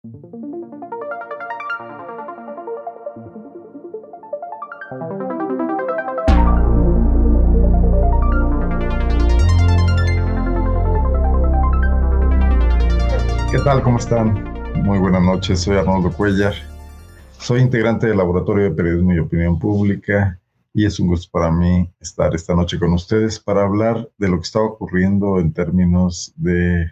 [0.00, 0.08] ¿Qué
[13.64, 13.82] tal?
[13.82, 14.34] ¿Cómo están?
[14.84, 16.54] Muy buenas noches, soy Arnoldo Cuellar.
[17.40, 20.40] Soy integrante del Laboratorio de Periodismo y Opinión Pública
[20.72, 24.36] y es un gusto para mí estar esta noche con ustedes para hablar de lo
[24.36, 26.86] que está ocurriendo en términos de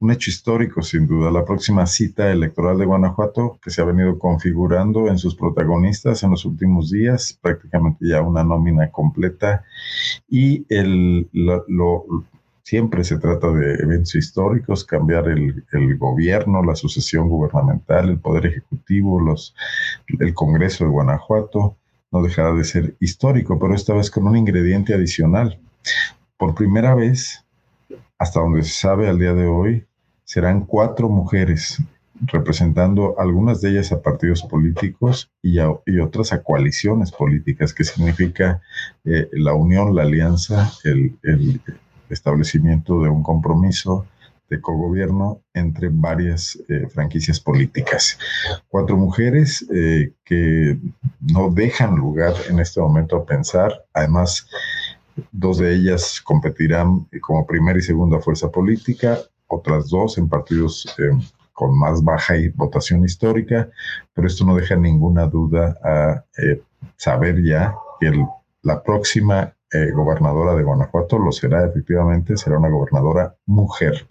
[0.00, 4.18] un hecho histórico, sin duda, la próxima cita electoral de Guanajuato que se ha venido
[4.18, 9.64] configurando en sus protagonistas en los últimos días, prácticamente ya una nómina completa.
[10.28, 12.04] Y el, lo,
[12.62, 18.46] siempre se trata de eventos históricos, cambiar el, el, gobierno, la sucesión gubernamental, el poder
[18.46, 19.54] ejecutivo, los,
[20.20, 21.76] el Congreso de Guanajuato,
[22.12, 25.58] no dejará de ser histórico, pero esta vez con un ingrediente adicional.
[26.36, 27.44] Por primera vez,
[28.18, 29.86] hasta donde se sabe al día de hoy,
[30.24, 31.78] serán cuatro mujeres
[32.20, 38.60] representando algunas de ellas a partidos políticos y, y otras a coaliciones políticas, que significa
[39.04, 41.60] eh, la unión, la alianza, el, el
[42.10, 44.06] establecimiento de un compromiso
[44.50, 48.18] de cogobierno entre varias eh, franquicias políticas.
[48.68, 50.78] Cuatro mujeres eh, que
[51.20, 54.48] no dejan lugar en este momento a pensar, además
[55.32, 61.10] dos de ellas competirán como primera y segunda fuerza política, otras dos en partidos eh,
[61.52, 63.68] con más baja votación histórica,
[64.14, 66.24] pero esto no deja ninguna duda a
[66.96, 68.12] saber ya que
[68.62, 74.08] la próxima eh, gobernadora de Guanajuato, lo será efectivamente, será una gobernadora mujer.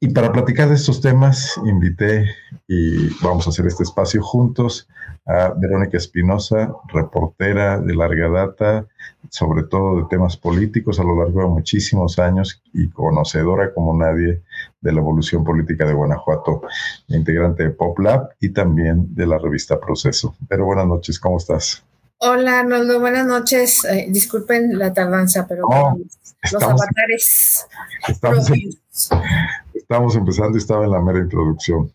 [0.00, 2.24] Y para platicar de estos temas, invité
[2.68, 4.88] y vamos a hacer este espacio juntos
[5.26, 8.86] a Verónica Espinosa, reportera de larga data,
[9.28, 14.40] sobre todo de temas políticos a lo largo de muchísimos años y conocedora como nadie
[14.80, 16.62] de la evolución política de Guanajuato,
[17.08, 20.36] integrante de PopLab y también de la revista Proceso.
[20.48, 21.82] Pero buenas noches, ¿cómo estás?
[22.18, 23.84] Hola Arnoldo, buenas noches.
[23.84, 25.68] Eh, disculpen la tardanza, pero
[26.52, 27.66] los avatares.
[28.06, 28.50] Estamos,
[29.88, 31.90] estamos, empezando y estaba en la mera introducción.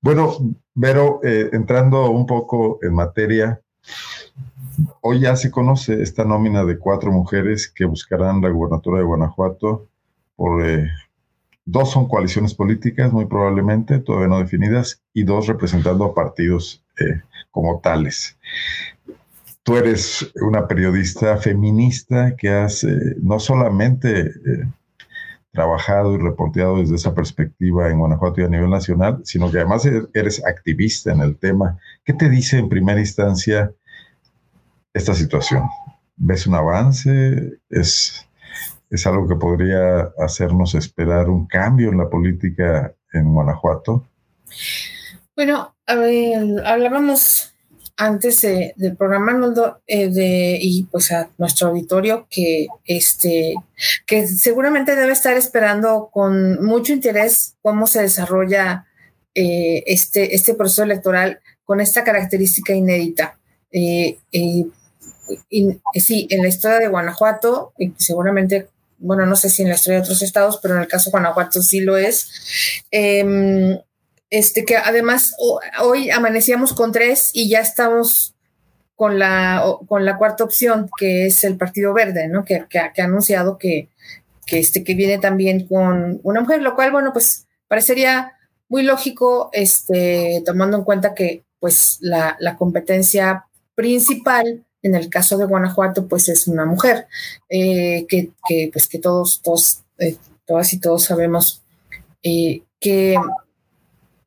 [0.00, 0.36] Bueno,
[0.80, 3.60] pero eh, entrando un poco en materia,
[5.00, 9.88] hoy ya se conoce esta nómina de cuatro mujeres que buscarán la gubernatura de Guanajuato
[10.36, 10.88] por eh,
[11.64, 16.84] dos son coaliciones políticas, muy probablemente, todavía no definidas, y dos representando a partidos
[17.50, 18.38] como tales
[19.64, 24.66] tú eres una periodista feminista que has eh, no solamente eh,
[25.54, 29.86] trabajado y reporteado desde esa perspectiva en Guanajuato y a nivel nacional, sino que además
[29.86, 31.78] e-, eres activista en el tema.
[32.04, 33.72] ¿Qué te dice en primera instancia
[34.92, 35.62] esta situación?
[36.16, 37.60] ¿Ves un avance?
[37.70, 38.28] ¿Es,
[38.90, 44.04] es algo que podría hacernos esperar un cambio en la política en Guanajuato?
[45.36, 47.53] Bueno, a ver, hablábamos
[47.96, 53.54] antes del programa Noldo eh, de, y pues a nuestro auditorio que este
[54.06, 58.86] que seguramente debe estar esperando con mucho interés cómo se desarrolla
[59.34, 63.38] eh, este, este proceso electoral con esta característica inédita.
[63.72, 64.18] Eh,
[65.94, 68.68] sí, en la historia de Guanajuato, seguramente,
[68.98, 71.12] bueno, no sé si en la historia de otros estados, pero en el caso de
[71.12, 72.82] Guanajuato sí lo es.
[74.34, 75.36] Este, que además
[75.80, 78.34] hoy amanecíamos con tres y ya estamos
[78.96, 82.44] con la, con la cuarta opción, que es el Partido Verde, ¿no?
[82.44, 83.90] Que, que, ha anunciado que,
[84.44, 88.32] que, este, que viene también con una mujer, lo cual, bueno, pues parecería
[88.68, 93.44] muy lógico, este, tomando en cuenta que pues la, la competencia
[93.76, 97.06] principal en el caso de Guanajuato, pues es una mujer,
[97.48, 101.62] eh, que, que, pues que todos, todos, eh, todas y todos sabemos
[102.24, 103.16] eh, que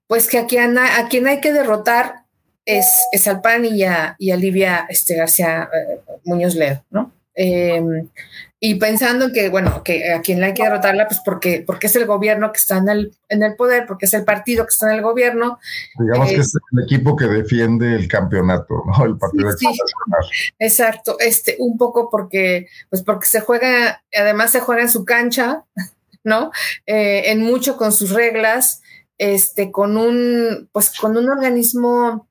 [0.07, 2.23] pues que a quien, a quien hay que derrotar
[2.65, 7.11] es, es al PAN y a, y Livia este, García eh, Muñoz Ledo, ¿no?
[7.33, 8.09] Em,
[8.59, 12.07] y pensando que, bueno, que a quien hay que derrotarla, pues porque, porque es el
[12.07, 14.97] gobierno que está en el, en el poder, porque es el partido que está en
[14.97, 15.59] el gobierno.
[15.99, 19.05] Digamos que es el equipo que defiende el campeonato, ¿no?
[19.05, 19.67] El partido sí,
[20.57, 25.63] Exacto, este, un poco porque, pues porque se juega, además se juega en su cancha,
[26.23, 26.51] ¿no?
[26.87, 28.81] Eh, en mucho con sus reglas
[29.17, 32.27] este, con un, pues con un organismo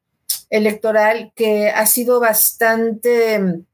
[0.50, 3.65] electoral que ha sido bastante,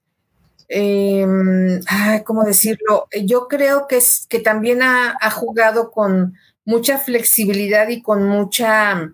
[0.69, 1.81] em,
[2.25, 3.09] ¿cómo decirlo?
[3.25, 9.12] Yo creo que, es, que también ha, jugado con mucha flexibilidad y con mucha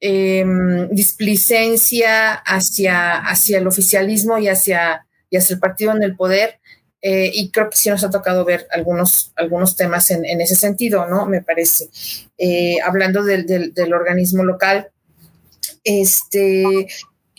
[0.00, 6.59] em, displicencia hacia, hacia el oficialismo y hacia, y hacia el partido en el poder
[7.02, 11.06] eh, y creo que sí nos ha tocado ver algunos, algunos temas en, ese sentido,
[11.06, 11.26] ¿no?
[11.26, 11.88] Me parece.
[12.36, 14.88] Eh, hablando del, del, organismo local,
[15.82, 16.86] este,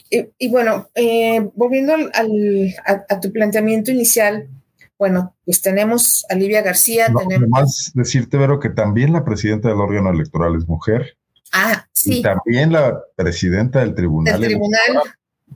[0.10, 4.50] y, bueno, eh, volviendo al, a, tu planteamiento inicial,
[4.98, 7.10] bueno, pues tenemos a Livia García.
[7.10, 7.50] No, tenemos...
[7.54, 11.18] Además, decirte, Vero, que también la presidenta del órgano electoral es mujer.
[11.54, 12.20] Ah, sí.
[12.20, 14.44] Y también la presidenta del tribunal.
[14.44, 15.02] El tribunal.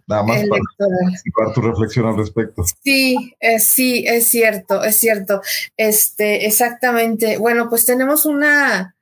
[0.08, 2.64] Nada más para tu reflexión al respecto.
[2.84, 5.42] Sí, sí, es cierto, es cierto.
[5.78, 7.38] Este, exactamente.
[7.38, 8.96] Bueno, pues tenemos una,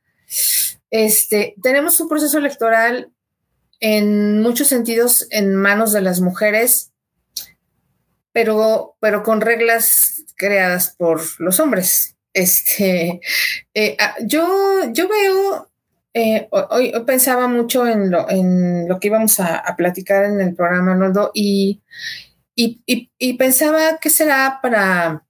[0.90, 3.12] este, tenemos un proceso electoral
[3.80, 6.94] en muchos sentidos en manos de las mujeres,
[8.32, 12.16] pero, pero con reglas creadas por los hombres.
[12.34, 13.20] Este,
[13.74, 15.70] eh, ah, yo, yo veo
[16.14, 20.94] eh, hoy, pensaba mucho en lo, en lo que íbamos a, platicar en el programa,
[20.94, 21.82] Noldo, y,
[22.56, 25.26] y, pensaba que será para,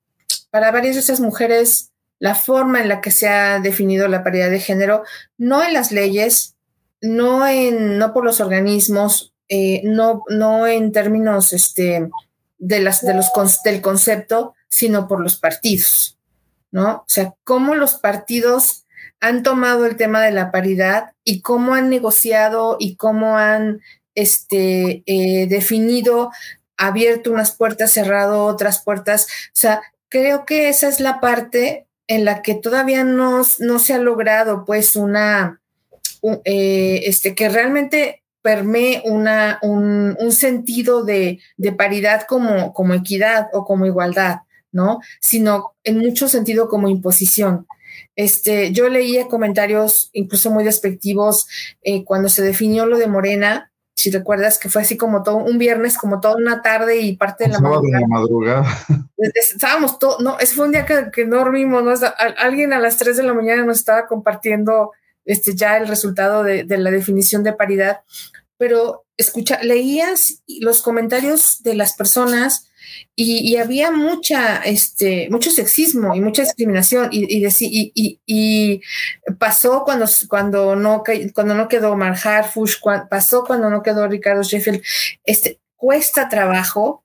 [0.51, 4.49] para varias de esas mujeres la forma en la que se ha definido la paridad
[4.49, 5.03] de género,
[5.37, 6.55] no en las leyes,
[7.01, 12.09] no, en, no por los organismos, eh, no, no en términos este,
[12.57, 13.31] de las, de los,
[13.63, 16.17] del concepto, sino por los partidos,
[16.71, 16.95] ¿no?
[16.97, 18.82] O sea, cómo los partidos
[19.23, 23.79] han tomado el tema de la paridad y cómo han negociado y cómo han
[24.15, 26.29] este, eh, definido,
[26.75, 29.27] abierto unas puertas, cerrado otras puertas.
[29.47, 33.93] O sea, creo que esa es la parte en la que todavía no, no se
[33.93, 35.61] ha logrado, pues, una,
[36.43, 43.63] eh, este, que realmente permee una, un, sentido de, de, paridad como, como equidad o
[43.63, 44.39] como igualdad,
[44.73, 44.99] ¿no?
[45.21, 47.67] Sino en mucho sentido como imposición.
[48.15, 51.47] Este, yo leía comentarios incluso muy despectivos
[51.81, 55.57] eh, cuando se definió lo de Morena, si recuerdas que fue así como todo un
[55.57, 58.65] viernes, como toda una tarde y parte de la madrugada.
[59.17, 61.93] Estábamos todos, no, ese fue un día que, no dormimos, ¿no?
[62.37, 64.91] alguien a las 3 de la mañana nos estaba compartiendo
[65.25, 68.01] este, ya el resultado de, de la definición de paridad,
[68.57, 72.69] pero escucha, leías los comentarios de las personas
[73.15, 77.45] y, había mucha, este, mucho sexismo y mucha discriminación y,
[77.95, 78.81] y, y
[79.37, 81.03] pasó cuando, cuando, no,
[81.33, 82.77] cuando no quedó Mark Harfush,
[83.09, 84.81] pasó cuando no quedó Ricardo Sheffield,
[85.25, 87.03] este, cuesta trabajo,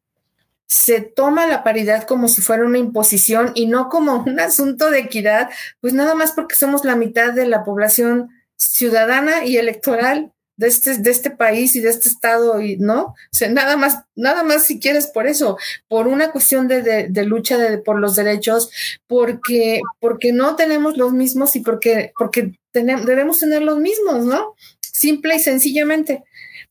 [0.66, 5.00] se toma la paridad como si fuera una imposición y no como un asunto de
[5.00, 5.50] equidad,
[5.80, 10.98] pues nada más porque somos la mitad de la población ciudadana y electoral de este,
[10.98, 14.80] de este país y de este estado, y no, o nada más, nada más si
[14.80, 15.56] quieres por eso,
[15.86, 18.70] por una cuestión de, lucha de, por los derechos,
[19.06, 24.54] porque, porque no tenemos los mismos y porque, porque tenemos, debemos tener los mismos, ¿no?
[24.80, 26.24] Simple y sencillamente.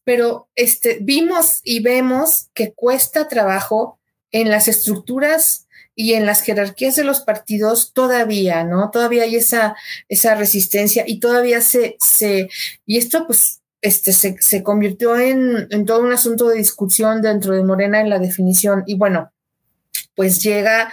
[0.03, 3.99] Pero este, vimos y vemos que cuesta trabajo
[4.31, 8.91] en las estructuras y en las jerarquías de los partidos todavía, ¿no?
[8.91, 9.77] Todavía hay esa,
[10.09, 12.49] esa resistencia y todavía se, se,
[12.85, 18.01] y esto pues este, se, convirtió en, todo un asunto de discusión dentro de Morena
[18.01, 18.83] en la definición.
[18.85, 19.31] Y bueno,
[20.15, 20.91] pues llega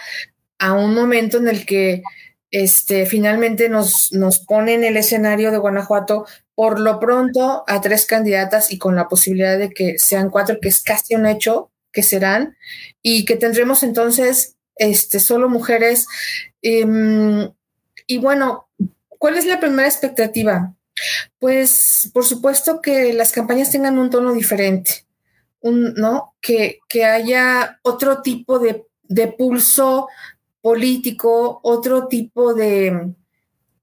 [0.59, 2.03] a un momento en el que
[2.51, 8.07] este, finalmente nos, nos pone en el escenario de Guanajuato por lo pronto a tres
[8.07, 12.03] candidatas y con la posibilidad de que sean cuatro, que es casi un hecho que
[12.03, 12.57] serán,
[13.03, 16.07] y que tendremos entonces este, solo mujeres.
[16.63, 17.51] Em,
[18.07, 18.69] y bueno,
[19.19, 20.74] ¿cuál es la primera expectativa?
[21.39, 25.07] Pues por supuesto que las campañas tengan un tono diferente,
[25.61, 26.35] un, ¿no?
[26.41, 28.85] Que, que haya otro tipo de,
[29.37, 30.09] pulso
[30.61, 33.13] político, otro tipo de,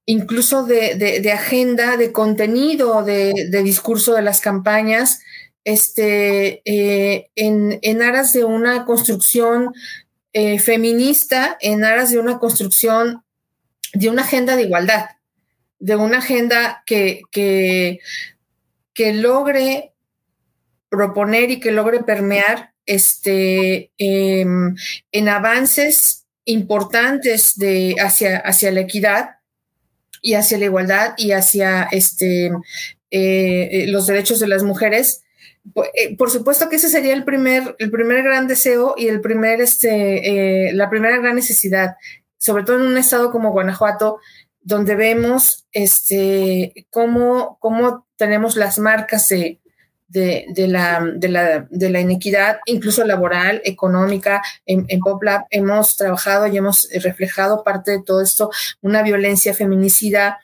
[0.06, 5.22] incluso de, agenda, de contenido, de, discurso de las campañas,
[5.63, 9.74] este, eh, en, aras de una construcción
[10.34, 13.24] eh, feminista, en aras de una construcción
[13.94, 15.06] de una agenda de igualdad
[15.81, 18.00] de una agenda que, que,
[19.13, 19.93] logre
[20.89, 24.75] proponer y que logre permear este, em,
[25.11, 29.38] en avances importantes de, hacia, hacia la equidad
[30.21, 32.51] y hacia la igualdad y hacia este,
[33.09, 35.23] eh, los derechos de las mujeres.
[35.95, 39.61] Eh, por supuesto que ese sería el primer, el primer gran deseo y el primer,
[39.61, 41.95] este, eh, la primera gran necesidad,
[42.38, 44.19] sobre todo en un estado como Guanajuato,
[44.62, 49.60] donde vemos este, cómo, cómo tenemos las marcas de,
[50.12, 54.41] de, la, de, la, de, la, inequidad, incluso laboral, económica.
[54.65, 58.51] En, PopLab hemos trabajado y hemos reflejado parte de todo esto,
[58.82, 60.39] una violencia feminicida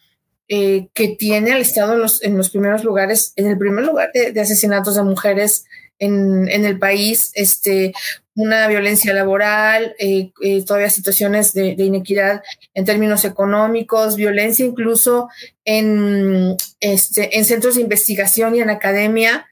[0.47, 4.11] eh, que tiene al Estado en los, en los, primeros lugares, en el primer lugar
[4.13, 5.65] de, asesinatos de mujeres
[5.99, 7.93] en, en, el país, este,
[8.37, 12.43] una violencia laboral, eh, eh, todavía situaciones de, inequidad
[12.75, 15.27] en términos económicos, violencia incluso
[15.65, 19.47] en, este, en centros de investigación y en academia,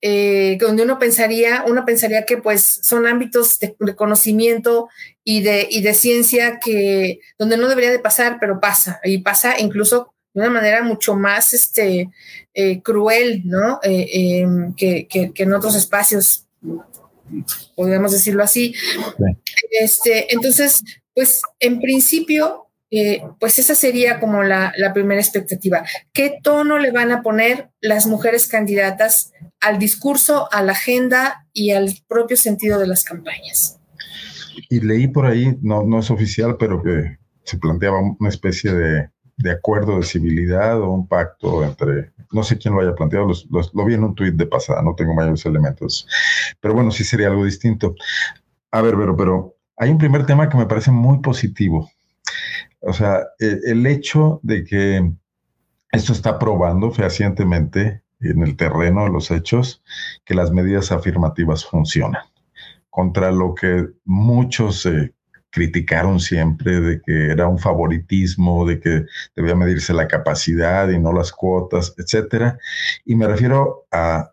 [0.00, 4.88] eh, donde uno pensaría, uno pensaría que pues son ámbitos de, conocimiento
[5.22, 9.60] y de, y de ciencia que donde no debería de pasar, pero pasa, y pasa
[9.60, 12.08] incluso de una manera mucho más este,
[12.82, 13.80] cruel, ¿no?
[13.82, 16.46] Que, en otros espacios
[17.76, 18.74] podríamos decirlo así.
[19.70, 20.82] Este, entonces,
[21.14, 25.84] pues en principio, eh, pues esa sería como la, primera expectativa.
[26.12, 31.70] ¿Qué tono le van a poner las mujeres candidatas al discurso, a la agenda y
[31.70, 33.78] al propio sentido de las campañas?
[34.68, 39.10] Y leí por ahí, no, no es oficial, pero que se planteaba una especie de
[39.42, 43.84] de acuerdo de civilidad o un pacto entre, no sé quién lo haya planteado, lo
[43.84, 46.06] vi en un tuit de pasada, no tengo mayores elementos,
[46.60, 47.94] pero bueno, sí sería algo distinto.
[48.70, 51.90] A ver, pero, pero hay un primer tema que me parece muy positivo.
[52.80, 55.12] O sea, el, el hecho de que
[55.92, 59.82] esto está probando fehacientemente en el terreno de los hechos
[60.24, 62.22] que las medidas afirmativas funcionan
[62.90, 65.14] contra lo que muchos eh,
[65.50, 71.12] criticaron siempre de que era un favoritismo, de que debía medirse la capacidad y no
[71.12, 72.58] las cuotas, etcétera.
[73.04, 74.32] Y me refiero a,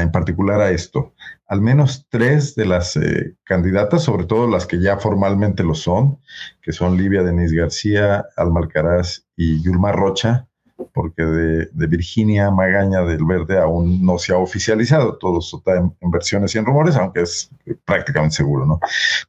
[0.00, 1.14] en particular a esto.
[1.46, 6.18] Al menos tres de las eh, candidatas, sobre todo las que ya formalmente lo son,
[6.62, 10.46] que son Livia Denise García, Alma Alcaraz y Yulma Rocha,
[10.92, 16.10] porque de, Virginia Magaña del Verde aún no se ha oficializado, todo está en, en,
[16.10, 17.50] versiones y en rumores, aunque es
[17.84, 18.80] prácticamente seguro, ¿no?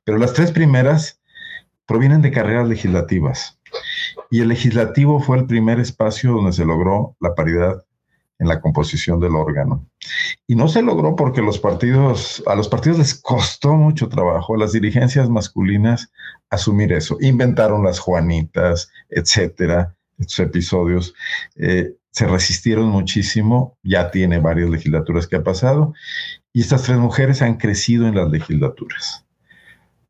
[0.04, 1.20] Pero las tres primeras
[1.86, 3.60] provienen de carreras legislativas.
[4.30, 7.84] Y el legislativo fue el primer espacio donde se logró la paridad
[8.40, 9.88] en la composición del órgano.
[10.48, 14.74] Y no se logró porque los partidos, a los partidos les costó mucho trabajo, las
[14.74, 16.12] dirigencias masculinas,
[16.50, 17.18] asumir eso.
[17.22, 21.14] Inventaron las Juanitas, etcétera, estos episodios.
[21.56, 25.94] Eh, se resistieron muchísimo, ya tiene varias legislaturas que ha pasado,
[26.52, 29.23] y estas tres mujeres han crecido en las legislaturas.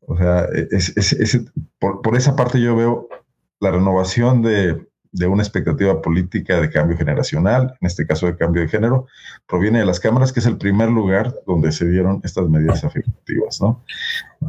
[0.06, 1.40] O sea, es,
[1.78, 3.08] por, esa parte yo veo
[3.60, 4.86] la renovación de,
[5.26, 9.06] una expectativa política de cambio generacional, en este caso de cambio de género,
[9.46, 13.60] proviene de las cámaras, que es el primer lugar donde se dieron estas medidas afectivas,
[13.60, 13.82] ¿no?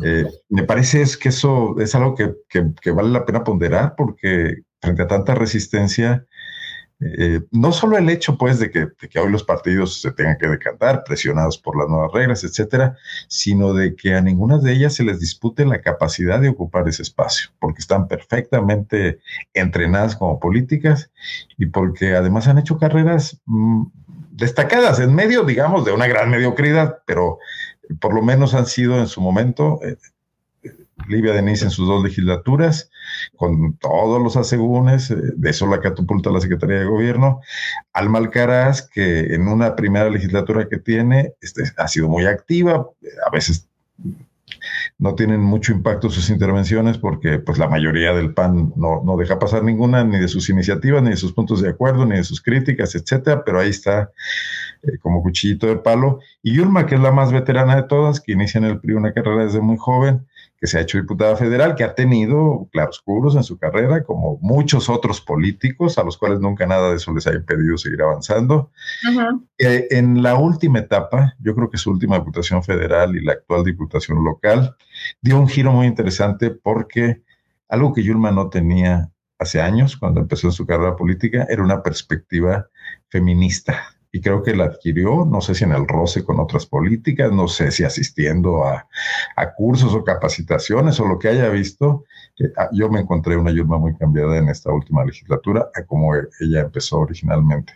[0.03, 4.63] Eh, me parece es que eso es algo que, que, vale la pena ponderar porque
[4.81, 6.25] frente a tanta resistencia,
[7.01, 11.03] eh, no solo el hecho, pues, de que, hoy los partidos se tengan que decantar,
[11.03, 12.97] presionados por las nuevas reglas, etcétera,
[13.27, 17.01] sino de que a ninguna de ellas se les dispute la capacidad de ocupar ese
[17.01, 19.19] espacio, porque están perfectamente
[19.53, 21.11] entrenadas como políticas
[21.57, 23.83] y porque además han hecho carreras mm,
[24.31, 27.39] destacadas en medio, digamos, de una gran mediocridad, pero
[27.99, 29.97] por lo menos han sido en su momento eh,
[31.07, 32.89] Livia Denise en sus dos legislaturas,
[33.35, 37.41] con todos los asegúnes, eh, de eso la catapulta la Secretaría de Gobierno.
[37.93, 42.87] Alma Alcaraz, que en una primera legislatura que tiene, este, ha sido muy activa,
[43.25, 43.67] a veces
[44.97, 49.39] no tienen mucho impacto sus intervenciones porque pues la mayoría del PAN no, no, deja
[49.39, 52.41] pasar ninguna ni de sus iniciativas, ni de sus puntos de acuerdo, ni de sus
[52.41, 54.11] críticas, etcétera, pero ahí está
[54.83, 56.19] eh, como cuchillito de palo.
[56.41, 59.13] Y Yulma, que es la más veterana de todas, que inicia en el PRI una
[59.13, 60.25] carrera desde muy joven,
[60.59, 64.89] que se ha hecho diputada federal, que ha tenido claroscuros en su carrera, como muchos
[64.89, 68.71] otros políticos, a los cuales nunca nada de eso les ha impedido seguir avanzando.
[69.57, 73.63] Eh, en la última etapa, yo creo que su última diputación federal y la actual
[73.63, 74.75] diputación local,
[75.21, 77.21] dio un giro muy interesante porque
[77.67, 82.69] algo que Yulma no tenía hace años, cuando empezó su carrera política, era una perspectiva
[83.09, 87.33] feminista y creo que la adquirió, no sé si en el roce con otras políticas,
[87.33, 88.87] no sé si asistiendo a,
[89.57, 92.05] cursos o capacitaciones o lo que haya visto.
[92.55, 96.29] Ah, yo me encontré una Yulma muy cambiada en esta última legislatura a como e,
[96.39, 97.73] ella empezó originalmente.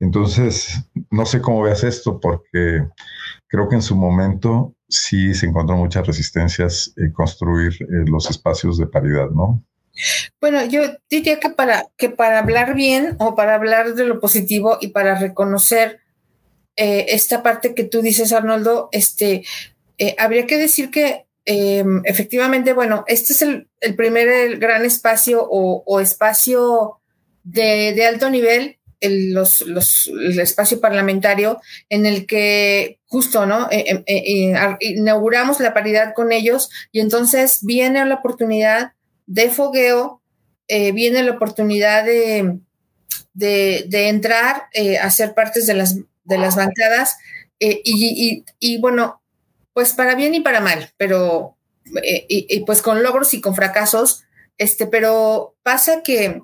[0.00, 2.88] Entonces, no sé cómo veas esto porque
[3.46, 8.78] creo que en su momento sí se encontró muchas resistencias en construir eh, los espacios
[8.78, 9.62] de paridad, ¿no?
[10.40, 14.78] Bueno, yo diría que para, que para hablar bien o para hablar de lo positivo
[14.80, 16.00] y para reconocer
[16.76, 19.44] eh, esta parte que tú dices, Arnoldo, este,
[19.98, 26.00] eh, habría que decir que em, efectivamente, bueno, este es el, primer gran espacio o,
[26.00, 27.00] espacio
[27.44, 33.68] de, alto nivel, el, los, el espacio parlamentario en el que justo, ¿no?
[33.70, 34.04] Eh,
[34.80, 38.95] inauguramos la paridad con ellos y entonces viene la oportunidad
[39.26, 40.22] de fogueo,
[40.68, 42.58] eh, viene la oportunidad de,
[43.34, 47.18] de, entrar eh, a ser partes de las, de las bancadas.
[47.60, 49.20] Eh, y, bueno,
[49.72, 51.56] pues para bien y para mal, pero
[52.02, 54.24] y, pues con logros y con fracasos,
[54.58, 56.42] este, pero pasa que,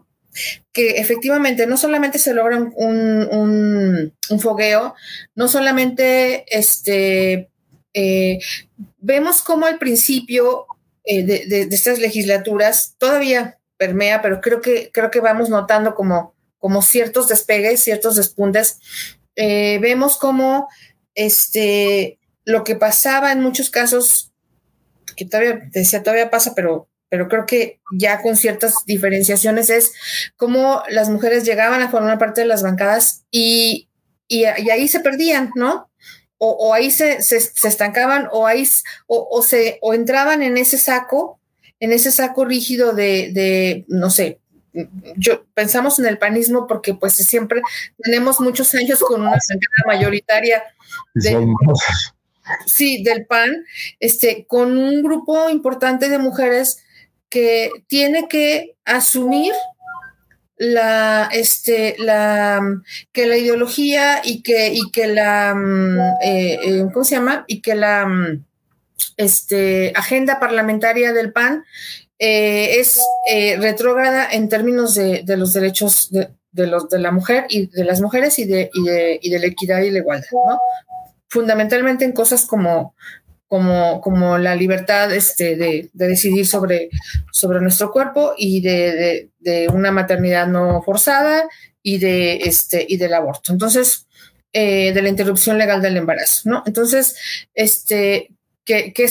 [0.73, 4.95] que efectivamente no solamente se logra un, un, fogueo,
[5.35, 7.51] no solamente este,
[9.01, 10.67] vemos como al principio
[11.05, 16.83] eh, de, estas legislaturas todavía permea, pero creo que, creo que vamos notando como, como
[16.83, 18.79] ciertos despegues, ciertos despuntes.
[19.37, 20.69] vemos como
[21.15, 24.33] este, lo que pasaba en muchos casos
[25.17, 29.93] que todavía, decía, todavía pasa, pero, pero creo que ya con ciertas diferenciaciones es
[30.37, 33.89] cómo las mujeres llegaban a formar parte de las bancadas y,
[34.29, 35.91] y, ahí se perdían, ¿no?
[36.45, 38.69] O, ahí se, se, estancaban o ahí
[39.07, 41.39] o, se o entraban en ese saco,
[41.79, 44.41] en ese saco rígido de, de no sé,
[45.17, 47.63] yo pensamos en el panismo porque pues siempre
[47.99, 50.65] tenemos muchos años con una bancada mayoritaria
[51.15, 51.47] de,
[52.67, 53.65] Sí, del PAN,
[54.01, 56.85] este, con un grupo importante de mujeres
[57.29, 59.53] que tiene que asumir
[60.63, 62.61] la, este, la,
[63.11, 67.45] que la ideología y que, y que la, mm, eh, eh, ¿cómo se llama?
[67.49, 68.45] Y que la, mm,
[69.17, 71.65] este, agenda parlamentaria del PAN
[72.21, 73.01] eh, es
[73.59, 78.01] retrógrada en términos de, los derechos de, de, los, de la mujer y de las
[78.01, 80.61] mujeres y de, y de, y de la equidad y la igualdad, ¿no?
[81.29, 82.95] fundamentalmente en cosas como,
[83.53, 86.89] como, como la libertad este, de, decidir sobre,
[87.33, 89.31] sobre nuestro cuerpo y de,
[89.75, 91.47] una maternidad no forzada
[91.83, 93.53] y, de, este, y del aborto.
[93.53, 94.07] Entonces,
[94.55, 96.63] eh, de la interrupción legal del embarazo, ¿no?
[96.65, 97.15] Entonces,
[97.53, 98.31] este,
[98.65, 99.05] que, que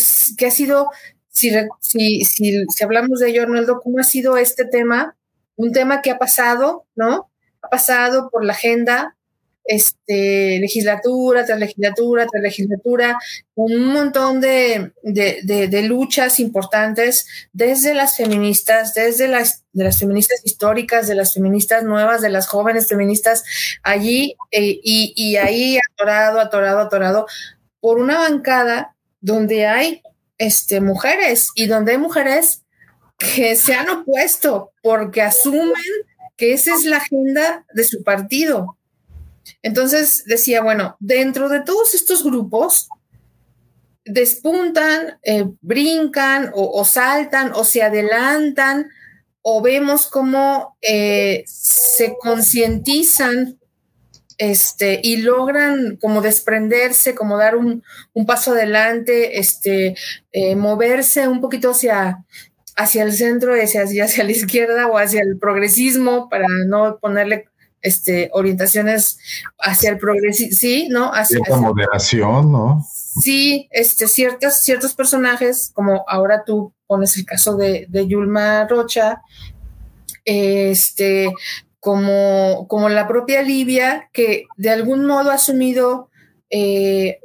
[0.48, 0.90] ha sido,
[1.30, 5.16] si, si, si, si hablamos de ello, Arnoldo, ¿cómo ha sido este tema?
[5.56, 7.30] Un tema que ha pasado, ¿no?
[7.62, 9.16] Ha pasado por la agenda
[9.64, 13.18] este, legislatura tras legislatura tras legislatura,
[13.56, 14.92] un montón de,
[15.84, 22.22] luchas importantes desde las feministas, desde las, de las feministas históricas, de las feministas nuevas,
[22.22, 23.44] de las jóvenes feministas
[23.84, 27.26] allí eh, y, y ahí atorado, atorado, atorado,
[27.80, 30.02] por una bancada donde hay
[30.38, 32.64] este, mujeres y donde hay mujeres
[33.18, 35.76] que se han opuesto porque asumen
[36.36, 38.78] que esa es la agenda de su partido
[39.62, 42.90] entonces decía, bueno, dentro de todos estos grupos,
[44.06, 48.90] despuntan, eh, brincan o, saltan o se adelantan
[49.42, 53.60] o vemos cómo eh, se concientizan
[54.38, 57.84] este, y logran como desprenderse, como dar un,
[58.26, 59.96] paso adelante, este,
[60.32, 62.26] eh, moverse un poquito hacia,
[62.76, 67.51] hacia el centro, hacia, hacia la izquierda o hacia el progresismo, para no ponerle
[67.82, 69.20] este, orientaciones
[69.60, 71.12] hacia el progreso, sí, ¿no?
[71.14, 72.86] Hacia, Cierta moderación, ¿no?
[73.22, 79.22] Sí, este, ciertas, ciertos personajes, como ahora tú pones el caso de, de Yulma Rocha,
[80.26, 81.34] este,
[81.80, 86.10] como, como la propia Libia, que de algún modo ha asumido
[86.50, 87.20] eh,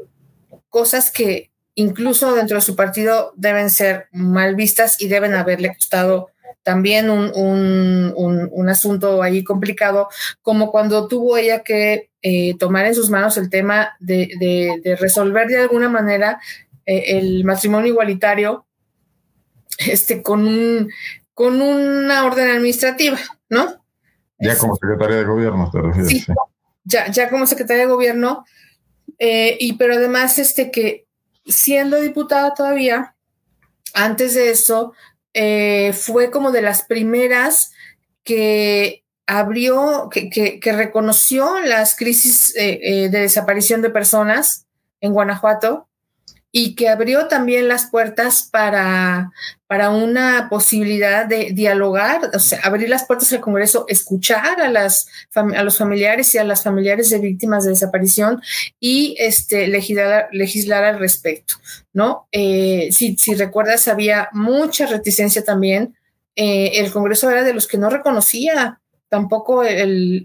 [0.71, 6.31] cosas que incluso dentro de su partido deben ser mal vistas y deben haberle costado
[6.67, 7.31] también un,
[8.17, 10.09] un, asunto ahí complicado,
[10.43, 15.61] como cuando tuvo ella que eh, tomar en sus manos el tema de, resolver de
[15.61, 16.41] alguna manera
[16.85, 18.67] eh, el matrimonio igualitario
[19.79, 20.91] este, con, un,
[21.35, 23.85] con una orden administrativa, ¿no?
[24.41, 26.09] Ya como secretaria de gobierno, te refieres.
[26.09, 26.27] Sí,
[26.83, 28.45] Ya, ya como secretaria de gobierno,
[29.21, 31.07] eh, y pero además este que
[31.47, 33.15] siendo diputada todavía,
[33.95, 34.95] antes de eso,
[35.39, 37.73] eh, fue como de las primeras
[38.25, 44.67] que abrió, que, reconoció las crisis eh, eh, de desaparición de personas
[45.03, 45.86] en Guanajuato
[46.59, 49.31] y que abrió también las puertas para,
[49.67, 55.07] para una posibilidad de dialogar, o sea, abrir las puertas al Congreso, escuchar a, las,
[55.35, 58.41] a los familiares y a las familiares de víctimas de desaparición
[58.81, 61.57] y este, legislar, legislar al respecto,
[61.93, 62.27] ¿no?
[62.33, 65.95] Eh, si, si recuerdas, había mucha reticencia también.
[66.37, 70.25] Eh, el Congreso era de los que no reconocía tampoco el,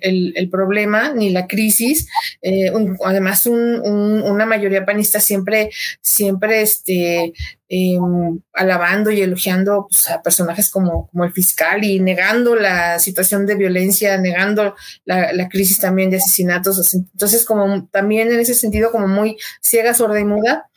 [0.52, 2.08] problema ni la crisis.
[2.41, 2.72] Eh,
[3.06, 5.70] además, una mayoría panista siempre,
[6.02, 7.34] siempre este,
[7.70, 13.46] em, alabando y elogiando pues, a personajes como, como el fiscal y negando la situación
[13.46, 16.94] de violencia, negando la, crisis también de asesinatos.
[16.94, 20.70] Entonces, como también en ese sentido, como muy ciega, sorda y muda.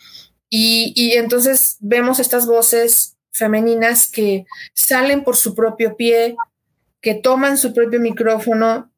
[0.50, 6.36] Y, y entonces vemos estas voces femeninas que salen por su propio pie,
[7.04, 8.90] que toman su propio micrófono,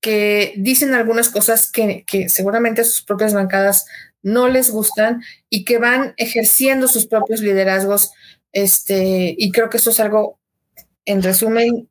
[0.00, 3.86] que dicen algunas cosas que, seguramente sus propias bancadas
[4.20, 8.10] no les gustan y que van ejerciendo sus propios liderazgos.
[8.52, 10.40] Este, y creo que eso es algo,
[11.04, 11.88] en resumen,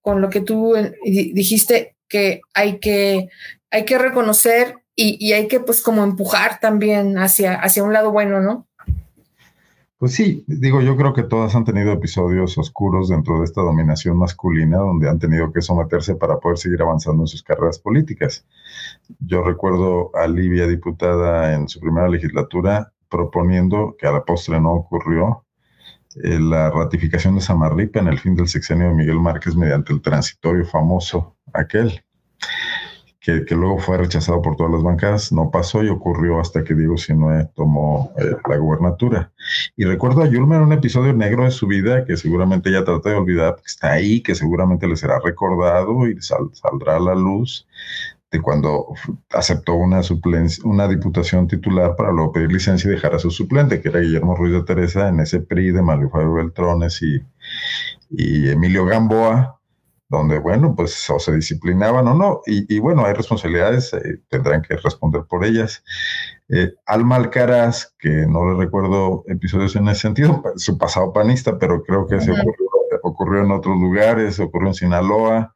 [0.00, 3.30] con lo que tú dijiste, que hay que,
[3.72, 8.12] hay que reconocer y, y, hay que pues como empujar también hacia, hacia un lado
[8.12, 8.68] bueno, ¿no?
[10.00, 14.16] Pues sí, digo, yo creo que todas han tenido episodios oscuros dentro de esta dominación
[14.16, 18.46] masculina donde han tenido que someterse para poder seguir avanzando en sus carreras políticas.
[19.18, 24.72] Yo recuerdo a Livia, diputada en su primera legislatura, proponiendo, que a la postre no
[24.72, 25.44] ocurrió,
[26.24, 30.00] eh, la ratificación de Samarripa en el fin del sexenio de Miguel Márquez mediante el
[30.00, 32.02] transitorio famoso aquel
[33.20, 36.96] que, luego fue rechazado por todas las bancadas, no pasó y ocurrió hasta que Diego
[36.96, 39.30] Sinue tomó eh, la gubernatura.
[39.76, 43.10] Y recuerdo a Yulma en un episodio negro de su vida que seguramente ya trata
[43.10, 47.66] de olvidar, que está ahí, que seguramente le será recordado y saldrá a la luz
[48.30, 48.94] de cuando
[49.32, 53.82] aceptó una suplencia, una diputación titular para luego pedir licencia y dejar a su suplente,
[53.82, 57.20] que era Guillermo Ruiz de Teresa, en ese PRI de Mario Fabio Beltrones y,
[58.10, 59.59] y Emilio Gamboa,
[60.10, 64.76] donde, bueno, pues o se disciplinaban o no, y, bueno, hay responsabilidades, eh, tendrán que
[64.76, 65.84] responder por ellas.
[66.48, 71.84] Eh, Alma Alcaraz, que no le recuerdo episodios en ese sentido, su pasado panista, pero
[71.84, 72.32] creo que se
[73.02, 75.54] ocurrió, en otros lugares, ocurrió en Sinaloa,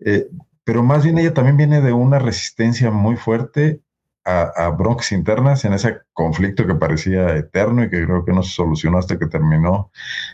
[0.00, 0.28] eh,
[0.64, 3.82] pero más bien ella también viene de una resistencia muy fuerte
[4.24, 8.50] a, bronx internas en ese conflicto que parecía eterno y que creo que no se
[8.50, 9.90] solucionó hasta que terminó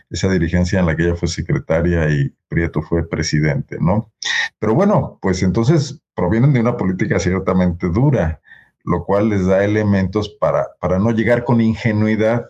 [0.09, 4.11] esa dirigencia en la que ella fue secretaria y Prieto fue presidente, ¿no?
[4.59, 8.41] Pero bueno, pues entonces provienen de una política ciertamente dura,
[8.83, 12.45] lo cual les da elementos para, para no llegar con ingenuidad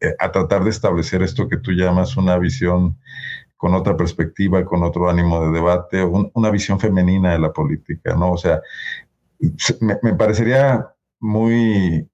[0.00, 2.98] eh, a tratar de establecer esto que tú llamas una visión
[3.56, 8.32] con otra perspectiva, con otro ánimo de debate, una visión femenina de la política, ¿no?
[8.32, 8.60] O sea,
[9.80, 10.88] me, parecería
[11.20, 12.08] muy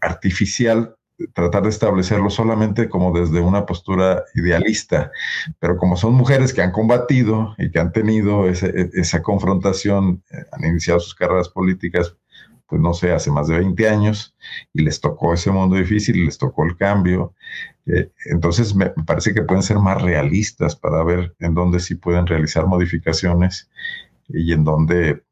[0.00, 0.96] artificial
[1.34, 5.10] tratar de establecerlo solamente como desde una postura idealista,
[5.58, 10.64] pero como son mujeres que han combatido y que han tenido esa confrontación, eh, han
[10.64, 12.14] iniciado sus carreras políticas,
[12.68, 14.36] pues no sé, hace más de 20 años,
[14.72, 17.34] y les tocó ese mundo difícil, les tocó el cambio.
[17.86, 22.26] Eh, entonces me parece que pueden ser más realistas para ver en dónde sí pueden
[22.26, 23.70] realizar modificaciones
[24.28, 25.22] y en dónde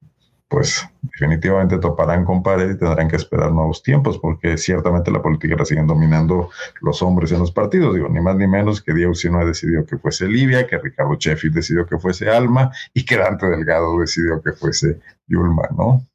[0.49, 5.57] pues definitivamente toparán con pared y tendrán que esperar nuevos tiempos, porque ciertamente la política
[5.57, 7.95] la siguen dominando los hombres en los partidos.
[7.95, 11.57] Digo, ni más ni menos que Diego Sino decidió que fuese Livia, que Ricardo Sheffield
[11.57, 16.07] decidió que fuese Alma y que Dante Delgado decidió que fuese Yulma, ¿no?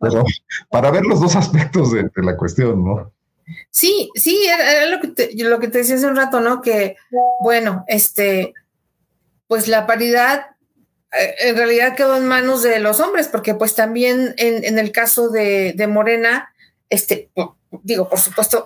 [0.00, 0.24] Pero
[0.68, 3.12] para ver los dos aspectos de, la cuestión, ¿no?
[3.70, 6.60] Sí, sí, era, lo, que te, lo que te decía hace un rato, ¿no?
[6.60, 6.96] Que,
[7.40, 8.54] bueno, este,
[9.46, 10.55] pues la paridad
[11.38, 15.74] en realidad quedó en manos de los hombres, porque pues también en, el caso de,
[15.88, 16.52] Morena,
[16.90, 17.30] este,
[17.82, 18.64] digo, por supuesto,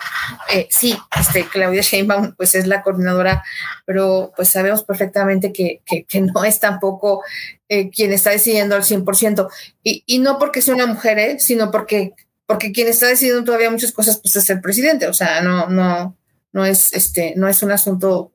[0.53, 3.43] eh, sí, este, Claudia Sheinbaum pues es la coordinadora,
[3.85, 5.83] pero pues sabemos perfectamente que,
[6.21, 7.23] no es tampoco
[7.69, 9.49] eh, quien está decidiendo al 100%,
[9.83, 11.39] y, y no porque sea una mujer, ¿eh?
[11.39, 12.15] sino porque,
[12.47, 16.17] porque quien está decidiendo todavía muchas cosas pues es el presidente, o sea, no, no,
[16.53, 18.33] no es, este, no es un asunto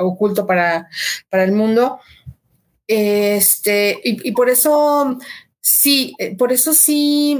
[0.00, 0.88] oculto para,
[1.28, 2.00] para el mundo.
[2.92, 5.16] Este, y, por eso,
[5.60, 7.38] sí, eh, por eso sí,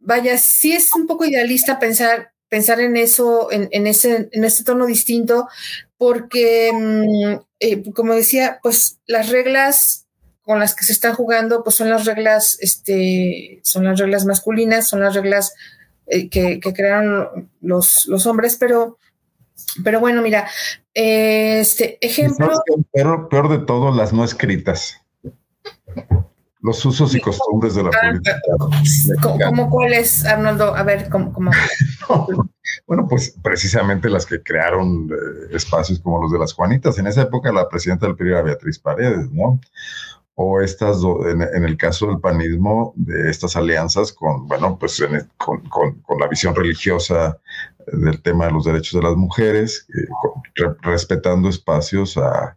[0.00, 4.86] vaya, sí es un poco idealista pensar, pensar en eso, en, ese, en ese tono
[4.86, 5.48] distinto,
[5.96, 10.08] porque, mm, eh, como decía, pues las reglas
[10.42, 14.88] con las que se están jugando, pues son las reglas, este, son las reglas masculinas,
[14.88, 15.54] son las reglas
[16.06, 18.98] eh, que, que, crearon los, los hombres, pero
[19.84, 20.48] pero bueno, mira,
[20.94, 22.52] este ejemplo.
[22.92, 24.96] Peor, peor de todo, las no escritas.
[26.60, 28.40] Los usos y costumbres de la ah, política.
[29.48, 30.76] ¿Cómo cuáles, Arnoldo?
[30.76, 31.32] A ver, ¿cómo?
[32.86, 36.98] bueno, pues precisamente las que crearon eh, espacios como los de las Juanitas.
[36.98, 39.58] En esa época la presidenta del PRI era Beatriz Paredes, ¿no?
[40.34, 45.02] o estas, en, el caso del panismo, de estas alianzas con, bueno, pues
[45.36, 47.38] con, con, la visión religiosa
[47.86, 52.56] del tema de los derechos de las mujeres, eh, respetando espacios a,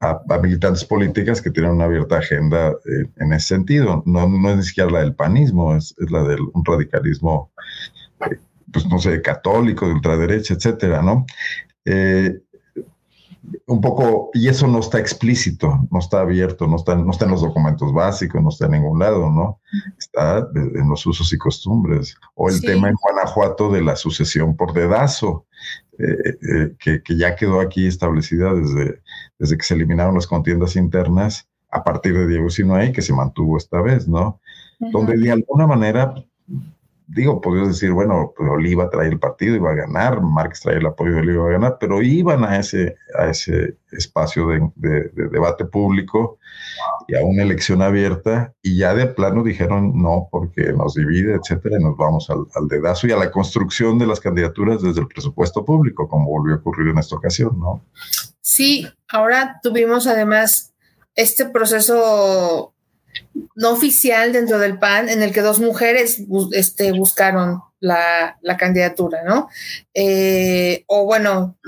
[0.00, 4.02] a, militantes políticas que tienen una abierta agenda eh, en ese sentido.
[4.06, 7.50] No, no es ni siquiera la del panismo, es, es la del un radicalismo,
[8.30, 8.38] eh,
[8.72, 11.26] pues no sé, católico, de ultraderecha, etcétera, ¿no?
[13.66, 17.30] Un poco, y eso no está explícito, no está abierto, no está, no está en
[17.30, 19.60] los documentos básicos, no está en ningún lado, ¿no?
[19.98, 22.16] Está en los usos y costumbres.
[22.34, 25.46] O el tema en Guanajuato de la sucesión por dedazo,
[25.98, 29.02] eh, eh, que, que, ya quedó aquí establecida desde,
[29.38, 33.56] desde que se eliminaron las contiendas internas a partir de Diego Sinoé, que se mantuvo
[33.56, 34.40] esta vez, ¿no?
[34.92, 36.14] donde de alguna manera
[37.12, 40.86] digo, podrías decir, bueno, pues Oliva trae el partido, iba a ganar, Marx trae el
[40.86, 44.46] apoyo de Oliva, iba a ganar, pero iban a ese, a ese espacio
[44.76, 46.38] de, debate público
[47.08, 51.78] y a una elección abierta y ya de plano dijeron no, porque nos divide, etcétera,
[51.80, 55.64] y nos vamos al dedazo y a la construcción de las candidaturas desde el presupuesto
[55.64, 57.82] público, como volvió a ocurrir en esta ocasión, ¿no?
[58.40, 60.72] Sí, ahora tuvimos además
[61.16, 62.72] este proceso
[63.54, 69.48] no oficial dentro del PAN en el que dos mujeres este, buscaron la, candidatura, ¿no?
[69.94, 71.58] Eh, o bueno,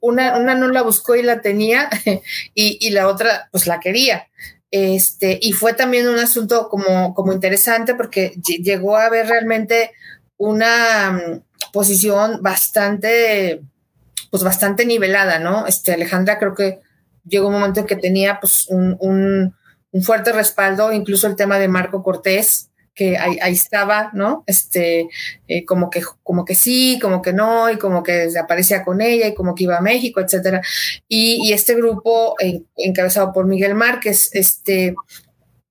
[0.00, 1.88] una, una, no la buscó y la tenía
[2.54, 4.28] y, la otra pues la quería.
[4.70, 9.90] Este, y fue también un asunto como, como interesante porque llegó a haber realmente
[10.36, 13.62] una mm, posición bastante,
[14.30, 15.66] pues bastante nivelada, ¿no?
[15.66, 16.80] Este, Alejandra creo que
[17.26, 19.54] llegó un momento en que tenía pues un
[20.02, 24.44] fuerte respaldo, incluso el tema de Marco Cortés, que ahí, estaba, ¿no?
[24.46, 25.08] Este,
[25.48, 29.28] eh, como que, como que sí, como que no, y como que desaparecía con ella,
[29.28, 30.60] y como que iba a México, etcétera.
[31.08, 32.34] Y, este grupo
[32.76, 34.94] encabezado por Miguel Márquez, este,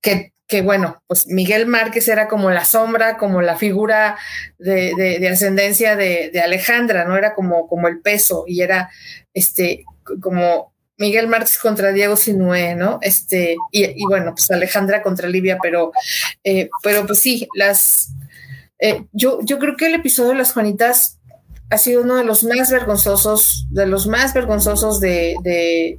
[0.00, 4.16] que, bueno, pues Miguel Márquez era como la sombra, como la figura
[4.58, 7.16] de, de, ascendencia de, de, Alejandra, ¿no?
[7.16, 8.90] Era como, como el peso, y era
[9.34, 9.84] este,
[10.20, 12.98] como Miguel Marx contra Diego Sinué, ¿no?
[13.00, 15.92] Este, y, bueno, pues Alejandra contra Livia, pero,
[16.44, 18.12] eh, pero pues sí, las
[18.80, 21.18] eh, yo, yo creo que el episodio de las Juanitas
[21.68, 25.98] ha sido uno de los más vergonzosos, de los más vergonzosos de,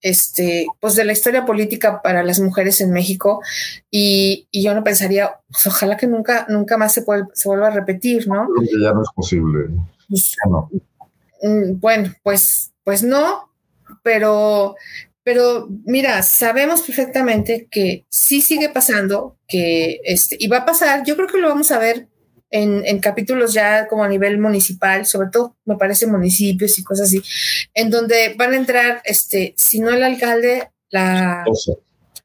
[0.00, 3.42] este, pues de la historia política para las mujeres en México.
[3.90, 8.26] Y, yo no pensaría, pues ojalá que nunca, nunca más se, se vuelva a repetir,
[8.28, 8.48] ¿no?
[8.56, 9.70] Creo que ya no es posible.
[10.08, 10.36] Pues,
[11.42, 13.49] mm, bueno, pues, pues no,
[14.02, 14.76] pero,
[15.22, 21.16] pero mira, sabemos perfectamente que sí sigue pasando, que este, y va a pasar, yo
[21.16, 22.08] creo que lo vamos a ver
[22.50, 27.06] en, en, capítulos ya como a nivel municipal, sobre todo me parece municipios y cosas
[27.08, 27.22] así,
[27.74, 31.72] en donde van a entrar, este, si no el alcalde, la esposa,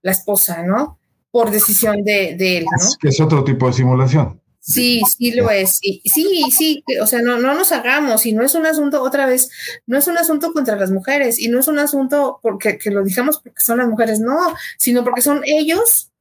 [0.01, 0.99] la esposa ¿no?
[1.29, 2.87] Por decisión de, de él, ¿no?
[2.99, 4.41] que es otro tipo de simulación.
[4.67, 5.77] Sí, sí lo es.
[5.77, 9.27] Sí, sí, sí, o sea, no, no nos hagamos y no es un asunto, otra
[9.27, 9.51] vez,
[9.85, 13.03] no es un asunto contra las mujeres y no es un asunto porque que lo
[13.03, 16.11] dijamos porque son las mujeres, no, sino porque son ellos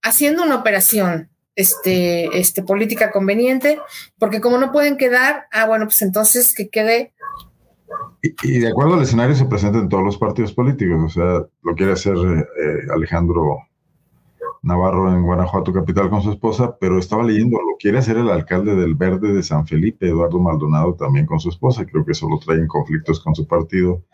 [0.00, 3.80] haciendo una operación este, este, política conveniente,
[4.16, 7.14] porque como no pueden quedar, ah, bueno, pues entonces que quede.
[8.22, 11.74] Y, de acuerdo al escenario se presenta en todos los partidos políticos, o sea, lo
[11.74, 13.58] quiere hacer eh, Alejandro
[14.68, 18.76] Navarro en Guanajuato capital con su esposa, pero estaba leyendo, lo quiere hacer el alcalde
[18.76, 22.66] del Verde de San Felipe, Eduardo Maldonado, también con su esposa, creo que solo traen
[22.68, 24.04] conflictos con su partido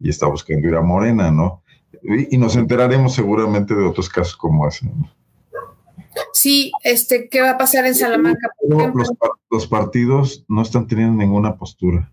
[0.00, 1.62] y está buscando ir a Morena, ¿no?
[2.02, 4.90] Y, nos enteraremos seguramente de otros casos como ese.
[6.32, 8.48] Sí, este, ¿qué va a pasar en Salamanca?
[8.68, 9.12] los,
[9.50, 12.12] los partidos no están teniendo ninguna postura.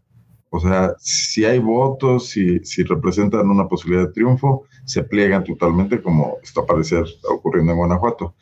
[0.50, 6.02] O sea, si hay votos, si, si representan una posibilidad de triunfo, se pliegan totalmente,
[6.02, 8.36] como está parecer ocurriendo en Guanajuato.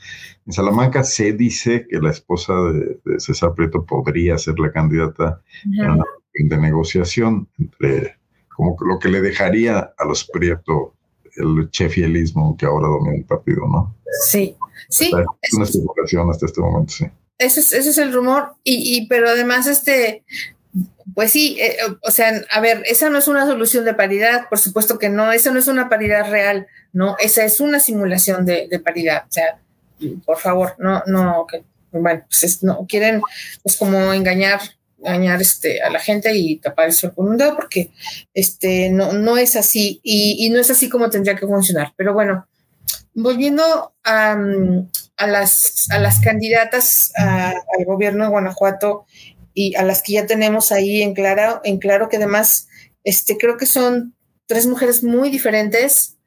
[0.46, 5.90] En Salamanca se dice que la esposa de, César Prieto podría ser la candidata en
[5.90, 8.18] una de negociación entre
[8.56, 10.94] como lo que le dejaría a los Prieto
[11.36, 13.96] el chefielismo que ahora domina el partido, ¿no?
[14.26, 14.56] Sí,
[14.88, 15.12] sí.
[15.42, 17.06] Es una especulación hasta este momento, sí.
[17.38, 20.24] Ese es, ese es el rumor, y, y pero además este
[21.14, 24.58] pues sí, eh, o sea, a ver, esa no es una solución de paridad, por
[24.58, 28.82] supuesto que no, esa no es una paridad real, no, esa es una simulación de,
[28.84, 29.60] paridad, o sea,
[30.26, 33.22] por favor, no, no, que, bueno, pues no, quieren
[33.62, 34.60] pues como engañar,
[34.98, 37.92] engañar este, a la gente y tapar eso con un dedo porque
[38.34, 42.48] este, no, no es así y, no es así como tendría que funcionar, pero bueno,
[43.14, 44.38] volviendo a,
[45.18, 49.06] a las, a las candidatas al gobierno de Guanajuato,
[49.56, 52.68] y a las que ya tenemos ahí en claro, en claro que además
[53.04, 54.14] este, creo que son
[54.46, 56.18] tres mujeres muy diferentes,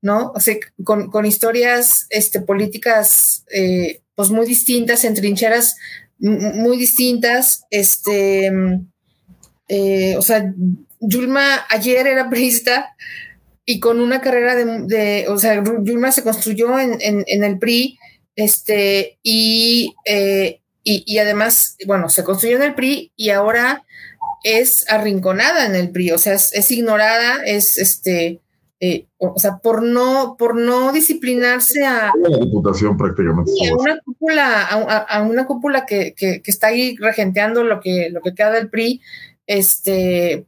[0.00, 0.32] ¿no?
[0.34, 5.76] O sea, con, con historias este, políticas eh, pues muy distintas, en trincheras
[6.18, 7.64] muy distintas.
[7.70, 8.50] Este,
[9.68, 10.54] eh, o sea,
[11.00, 12.94] Yulma ayer era priista
[13.64, 17.98] y con una carrera de, o sea, Yulma se construyó en, en, el PRI,
[18.36, 23.84] este, y eh, y, además, bueno, se construyó en el PRI y ahora
[24.44, 28.40] es arrinconada en el PRI, o sea, es, ignorada, es este,
[28.78, 33.50] eh, o sea, por no, por no disciplinarse a la diputación prácticamente.
[33.68, 38.34] a una cúpula, a, una cúpula que, que, está ahí regenteando lo que, lo que
[38.34, 39.00] queda del PRI,
[39.48, 40.46] este,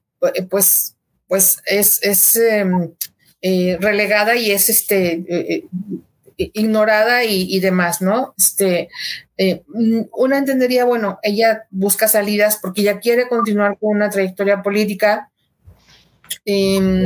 [0.48, 0.96] pues,
[1.26, 2.92] pues es, es em,
[3.42, 5.64] eh, relegada y es este, eh,
[6.38, 8.34] ignorada y, demás, ¿no?
[8.38, 8.88] Este,
[9.36, 9.62] eh,
[10.12, 15.30] una entendería, bueno, ella busca salidas porque ella quiere continuar con una trayectoria política.
[16.44, 17.04] Em,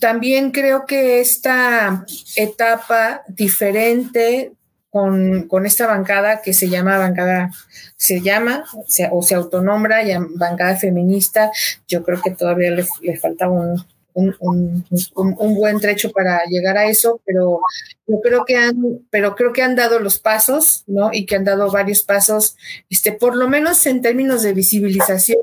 [0.00, 2.04] también creo que esta
[2.36, 4.52] etapa diferente
[4.88, 7.50] con, esta bancada que se llama bancada,
[7.96, 8.64] se llama
[9.10, 10.02] o se autonombra
[10.36, 11.50] bancada feminista,
[11.88, 13.82] yo creo que todavía le falta un,
[14.14, 17.60] un, buen trecho para llegar a eso, pero
[18.06, 18.76] yo creo que han,
[19.10, 21.10] pero creo que han dado los pasos, ¿no?
[21.12, 22.56] Y que han dado varios pasos,
[22.90, 25.40] este, por lo menos en términos de visibilización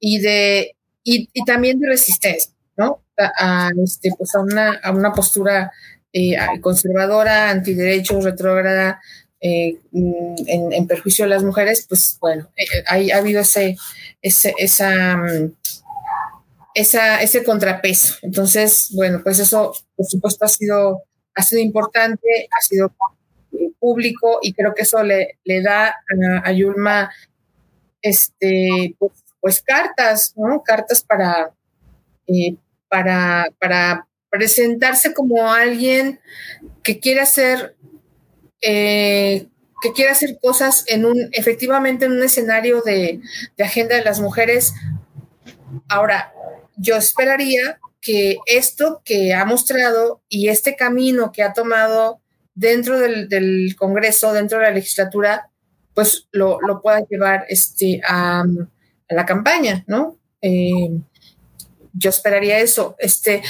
[0.00, 3.02] y de y, también de resistencia, ¿no?
[3.16, 5.72] A, este, pues a una, a una postura
[6.12, 9.00] eh, conservadora, antiderechos, retrógrada,
[9.40, 13.76] eh, en, perjuicio de las mujeres, pues bueno, eh, ha habido ese,
[14.22, 15.52] ese esa mm,
[16.76, 18.16] esa, ese contrapeso.
[18.20, 21.02] Entonces, bueno, pues eso, por supuesto, ha sido,
[21.34, 22.94] ha sido importante, ha sido
[23.78, 25.96] público y creo que eso le, le da
[26.44, 27.10] a, Yulma
[28.02, 30.62] este, pues, pues, cartas, ¿no?
[30.62, 31.54] Cartas para,
[32.26, 32.56] eh,
[32.88, 36.20] para, para presentarse como alguien
[36.82, 37.74] que quiere hacer
[38.60, 39.46] eh,
[39.80, 43.20] que quiere hacer cosas en un, efectivamente en un escenario de,
[43.56, 44.74] de agenda de las mujeres.
[45.88, 46.32] Ahora,
[46.76, 52.20] yo esperaría que esto que ha mostrado y este camino que ha tomado
[52.54, 55.50] dentro del, Congreso, dentro de la legislatura,
[55.94, 58.44] pues lo, pueda llevar este, a,
[59.08, 60.16] la campaña, ¿no?
[60.40, 61.00] Eh,
[61.92, 62.94] yo esperaría eso.
[62.98, 63.42] Este,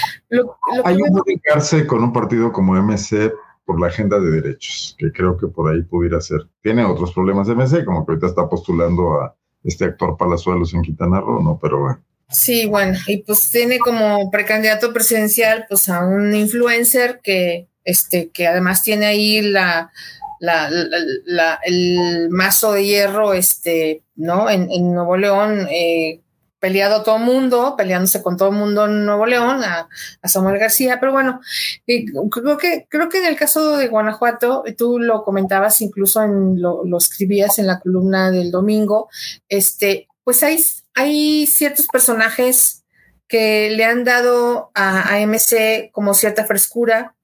[0.84, 3.32] Hay un ubicarse con un partido como MC
[3.64, 6.48] por la agenda de derechos, que creo que por ahí pudiera ser.
[6.62, 9.34] Tiene otros problemas de MC, como que ahorita está postulando a
[9.64, 11.58] este actor Palazuelos en Quintana Roo, ¿no?
[11.60, 12.05] Pero bueno.
[12.28, 18.48] Sí, bueno, y pues tiene como precandidato presidencial pues a un influencer que, este, que
[18.48, 19.92] además tiene ahí la,
[20.40, 24.50] la, el mazo de hierro, este, ¿no?
[24.50, 26.20] En, en Nuevo León, eh,
[26.58, 29.88] peleado todo el mundo, peleándose con todo el mundo en Nuevo León, a,
[30.24, 31.40] Samuel García, pero bueno,
[31.86, 36.84] creo que, creo que en el caso de Guanajuato, tú lo comentabas, incluso en lo,
[36.84, 39.08] lo escribías en la columna del domingo,
[39.48, 40.58] este, pues hay,
[40.96, 42.82] hay ciertos personajes
[43.28, 47.14] que le han dado a, MC como cierta frescura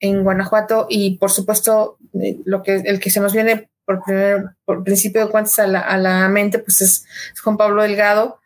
[0.00, 4.56] en Guanajuato y por supuesto eh, lo que el que se nos viene por primer
[4.64, 7.06] por principio de cuentas a la, mente pues es,
[7.42, 8.40] Juan Pablo Delgado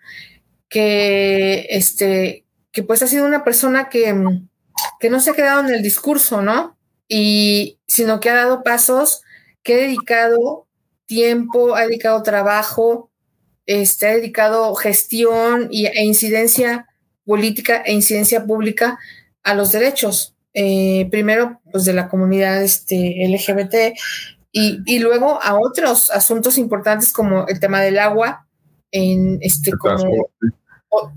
[0.68, 4.14] que este que pues ha sido una persona que,
[5.00, 6.76] que no se ha quedado en el discurso no
[7.08, 9.22] y sino que ha dado pasos
[9.62, 10.66] que ha dedicado
[11.06, 13.10] tiempo ha dedicado trabajo
[13.66, 16.86] este, ha dedicado gestión y, e incidencia
[17.24, 18.98] política e incidencia pública
[19.42, 20.34] a los derechos.
[20.54, 23.98] Eh, primero, pues de la comunidad este, LGBT
[24.52, 28.46] y, luego a otros asuntos importantes como el tema del agua,
[28.90, 30.30] en este, como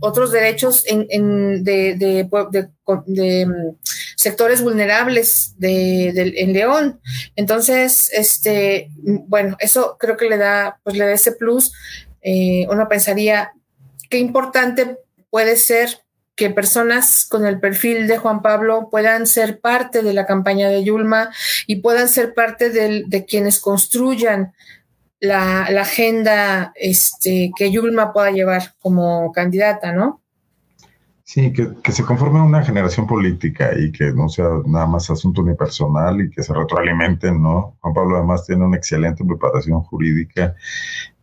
[0.02, 3.78] otros derechos en, de, de, mm,
[4.18, 7.00] sectores vulnerables de, en León.
[7.38, 11.72] Entonces, este, bueno, eso creo que le da, pues le da ese plus
[12.22, 13.52] eh, uno pensaría
[14.10, 14.98] qué importante
[15.30, 16.02] puede ser
[16.40, 20.86] que personas con el perfil de Juan Pablo puedan ser parte de la campaña de
[20.86, 21.32] Yulma
[21.68, 24.54] y puedan ser parte de, quienes construyan
[25.20, 30.22] la, agenda este, que Yulma pueda llevar como candidata, ¿no?
[31.26, 35.42] Sí, que, que, se conforme una generación política y que no sea nada más asunto
[35.42, 37.76] unipersonal y que se retroalimenten, ¿no?
[37.82, 40.56] Juan Pablo además tiene una excelente preparación jurídica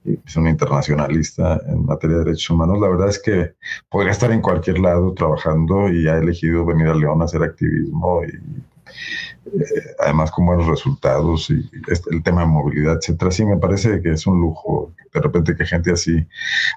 [0.06, 2.80] es un internacionalista en materia de derechos humanos.
[2.80, 3.54] La verdad es que
[3.88, 8.22] podría estar en cualquier lado trabajando y ha elegido venir a León a hacer activismo
[8.24, 8.32] y
[9.46, 9.60] eh,
[10.00, 13.30] además con buenos resultados y este, el tema de movilidad, etcétera.
[13.30, 16.26] Sí, me parece que es un lujo de repente que gente así,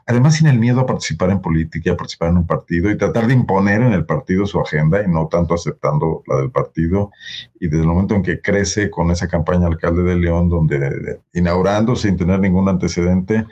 [0.05, 3.27] además sin el miedo a participar en política, a participar en un partido y tratar
[3.27, 7.11] de imponer en el partido su agenda y no tanto aceptando la del partido.
[7.59, 11.95] Y desde el momento en que crece con esa campaña alcalde de León, donde inaugurando
[11.95, 13.45] sin tener ningún antecedente,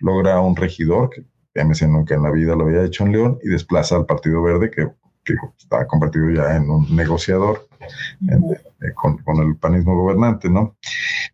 [0.00, 3.48] logra un regidor que MC nunca en la vida lo había hecho en León y
[3.48, 4.88] desplaza al Partido Verde que
[5.34, 10.76] que está convertido ya en un negociador eh, con, el panismo gobernante, ¿no?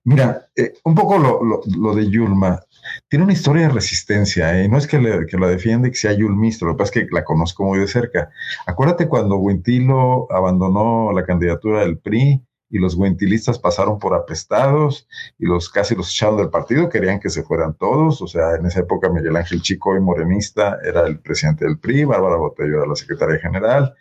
[0.05, 2.61] Mira, eh, un poco lo, de Yulma,
[3.09, 4.69] tiene una historia de resistencia, ¿eh?
[4.69, 7.25] no es que, que la defiende que sea yulmista, lo que pasa es que la
[7.25, 8.31] conozco muy de cerca.
[8.67, 15.07] Acuérdate cuando Huintilo abandonó la candidatura del PRI y los guentilistas pasaron por apestados
[15.39, 18.67] y los casi los echaron del partido, querían que se fueran todos, o sea, en
[18.67, 22.87] esa época Miguel Ángel Chico y Morenista era el presidente del PRI, Bárbara Botello era
[22.87, 23.95] la secretaria general,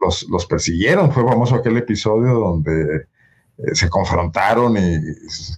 [0.00, 3.06] los, los persiguieron, fue famoso aquel episodio donde
[3.58, 5.00] eh, se confrontaron y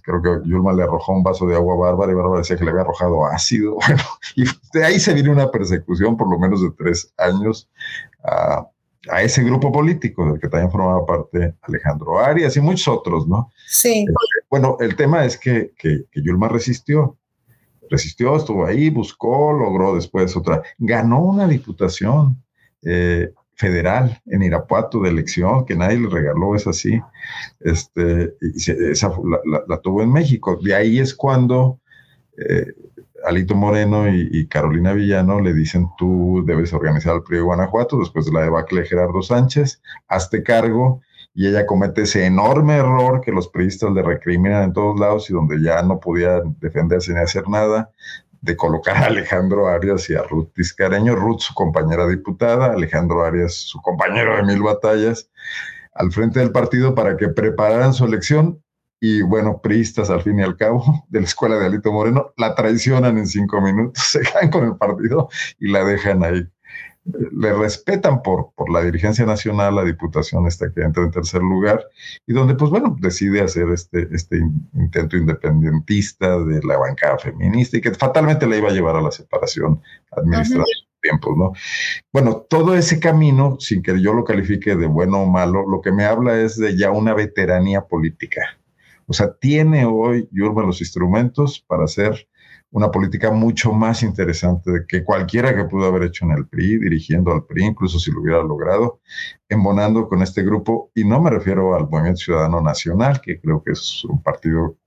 [0.03, 2.63] creo que Yulma le arrojó un vaso de agua a Bárbara y Bárbara decía que
[2.63, 3.77] le había arrojado ácido.
[3.87, 4.03] Bueno,
[4.35, 7.69] y de ahí se viene una persecución por lo menos de tres años
[8.23, 8.67] a,
[9.07, 13.51] a ese grupo político del que también formaba parte Alejandro Arias y muchos otros, ¿no?
[13.67, 14.05] Sí.
[14.07, 14.13] Eh,
[14.49, 17.17] bueno, el tema es que, que, que Yulma resistió,
[17.89, 22.43] resistió, estuvo ahí, buscó, logró después otra, ganó una diputación.
[22.83, 27.01] Eh, federal en Irapuato de elección, que nadie le regaló, es así,
[27.59, 29.11] este, y esa
[29.67, 30.57] la, tuvo en México.
[30.63, 31.81] De ahí es cuando
[32.37, 32.67] eh,
[33.25, 38.25] Alito Moreno y, Carolina Villano le dicen, tú debes organizar el PRI de Guanajuato, después
[38.25, 41.01] de la debacle de Gerardo Sánchez, hazte cargo,
[41.33, 45.33] y ella comete ese enorme error que los priistas le recriminan en todos lados y
[45.33, 47.91] donde ya no podía defenderse ni hacer nada,
[48.41, 53.53] de colocar a Alejandro Arias y a Ruth Tiscareño, Ruth su compañera diputada, Alejandro Arias
[53.53, 55.29] su compañero de mil batallas,
[55.93, 58.63] al frente del partido para que prepararan su elección
[58.99, 62.55] y bueno, priistas al fin y al cabo de la escuela de Alito Moreno, la
[62.55, 65.29] traicionan en cinco minutos, se caen con el partido
[65.59, 66.47] y la dejan ahí
[67.31, 71.83] le respetan por, por la dirigencia nacional, la diputación esta que entra en tercer lugar,
[72.27, 74.39] y donde, pues bueno, decide hacer este, este
[74.73, 79.11] intento independentista de la bancada feminista y que fatalmente le iba a llevar a la
[79.11, 79.81] separación
[80.11, 80.65] administrativa.
[81.01, 81.53] Tiempos, ¿no?
[82.11, 85.93] Bueno, todo ese camino, sin que yo lo califique de bueno o malo, lo que
[85.93, 88.58] me habla es de ya una veteranía política.
[89.09, 92.27] O sea, tiene hoy Yurma los instrumentos para hacer
[92.71, 97.31] una política mucho más interesante que cualquiera que pudo haber hecho en el PRI, dirigiendo
[97.31, 99.01] al PRI, incluso si lo hubiera logrado,
[99.49, 100.91] embonando con este grupo.
[100.93, 104.77] Y no me refiero al Movimiento Ciudadano Nacional, que creo que es un partido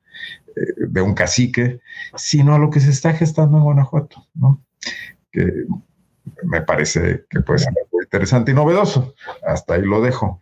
[0.55, 1.81] eh, de un cacique,
[2.15, 4.63] sino a lo que se está gestando en Guanajuato, ¿no?
[5.33, 5.65] que
[6.45, 9.15] me parece que puede ser muy interesante y novedoso.
[9.45, 10.41] Hasta ahí lo dejo.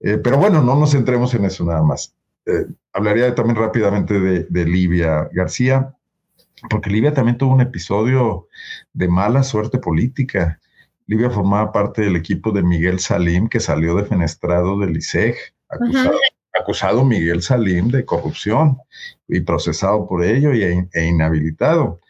[0.00, 2.16] Eh, pero bueno, no nos centremos en eso nada más.
[2.46, 5.94] Eh, hablaría también rápidamente de, de Livia García
[6.68, 8.48] porque Libia también tuvo un episodio
[8.92, 10.60] de mala suerte política.
[11.06, 15.36] Libia formaba parte del equipo de Miguel Salim, que salió defenestrado del ISEG,
[16.52, 18.76] acusado, Miguel Salim de corrupción
[19.28, 22.00] y procesado por ello e, inhabilitado.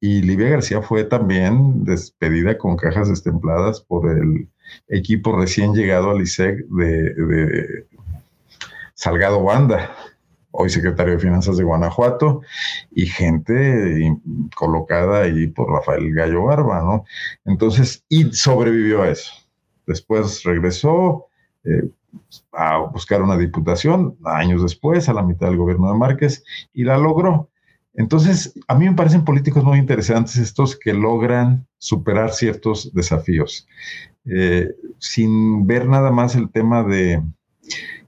[0.00, 4.48] Y Livia García fue también despedida con cajas destempladas por el
[4.88, 7.86] equipo recién llegado al ISEG de, de
[8.94, 9.94] Salgado Banda
[10.56, 12.42] hoy secretario de Finanzas de Guanajuato,
[12.92, 14.16] y gente
[14.54, 17.04] colocada ahí por Rafael Gallo Barba, ¿no?
[17.44, 19.32] Entonces, y sobrevivió a eso.
[19.86, 21.26] Después regresó
[21.64, 21.90] eh,
[22.52, 26.96] a buscar una diputación, años después, a la mitad del gobierno de Márquez, y la
[26.98, 27.50] logró.
[27.94, 33.66] Entonces, a mí me parecen políticos muy interesantes estos que logran superar ciertos desafíos,
[34.24, 37.22] eh, sin ver nada más el tema de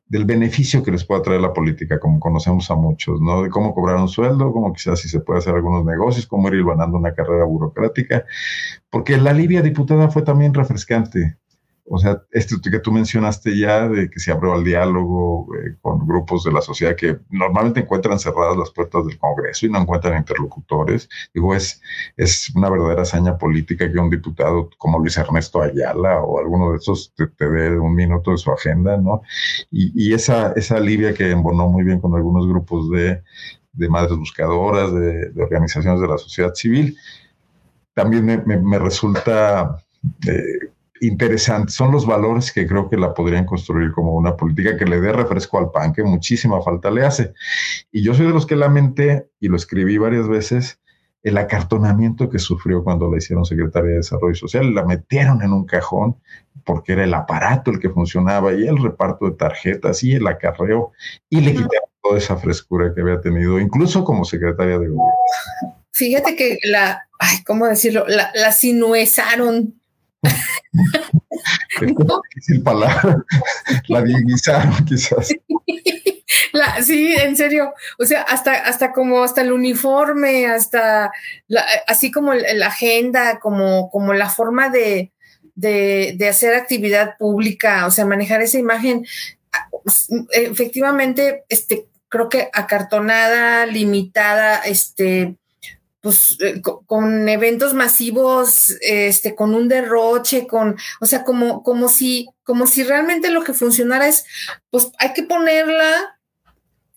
[0.09, 3.42] del beneficio que les puede traer la política, como conocemos a muchos, ¿no?
[3.42, 6.64] De cómo cobrar un sueldo, cómo quizás si se puede hacer algunos negocios, cómo ir
[6.64, 8.24] ganando una carrera burocrática,
[8.90, 11.38] porque la Libia diputada fue también refrescante.
[11.89, 16.05] O sea, esto que tú mencionaste ya, de que se abrió al diálogo eh, con
[16.07, 20.18] grupos de la sociedad que normalmente encuentran cerradas las puertas del Congreso y no encuentran
[20.18, 21.09] interlocutores.
[21.32, 21.80] Digo, es,
[22.16, 26.78] es una verdadera hazaña política que un diputado como Luis Ernesto Ayala o alguno de
[26.78, 29.22] esos te, dé un minuto de su agenda, ¿no?
[29.70, 33.22] Y, esa, esa alivia que embonó muy bien con algunos grupos de,
[33.89, 36.97] madres buscadoras, de, organizaciones de la sociedad civil,
[37.95, 39.78] también me, resulta...
[40.26, 41.72] Eh, interesante.
[41.72, 45.12] Son los valores que creo que la podrían construir como una política que le dé
[45.12, 47.32] refresco al pan, que muchísima falta le hace.
[47.92, 50.80] Y yo soy de los que lamenté, y lo escribí varias veces,
[51.22, 54.72] el acartonamiento que sufrió cuando la hicieron secretaria de Desarrollo Social.
[54.72, 56.16] La metieron en un cajón
[56.64, 60.92] porque era el aparato el que funcionaba y el reparto de tarjetas y el acarreo
[61.28, 65.05] y le quitaron toda esa frescura que había tenido, incluso como secretaria de gobierno.
[65.90, 68.05] Fíjate que la, ay, ¿cómo decirlo?
[68.07, 69.74] La, la sinuezaron
[71.80, 73.24] difícil palabra.
[73.88, 75.28] La dieguizaron, quizás.
[76.84, 77.72] sí, en serio.
[77.98, 81.12] O sea, hasta, hasta como hasta el uniforme, hasta
[81.86, 85.12] así como la agenda, como, como la forma de,
[85.54, 89.06] de, hacer actividad pública, o sea, manejar esa imagen.
[90.32, 95.36] Efectivamente, este, creo que acartonada, limitada, este,
[96.07, 102.28] pues eh, con, eventos masivos, este, con un derroche, con, o sea, como, como si,
[102.44, 104.24] como si realmente lo que funcionara es,
[104.70, 106.16] pues hay que ponerla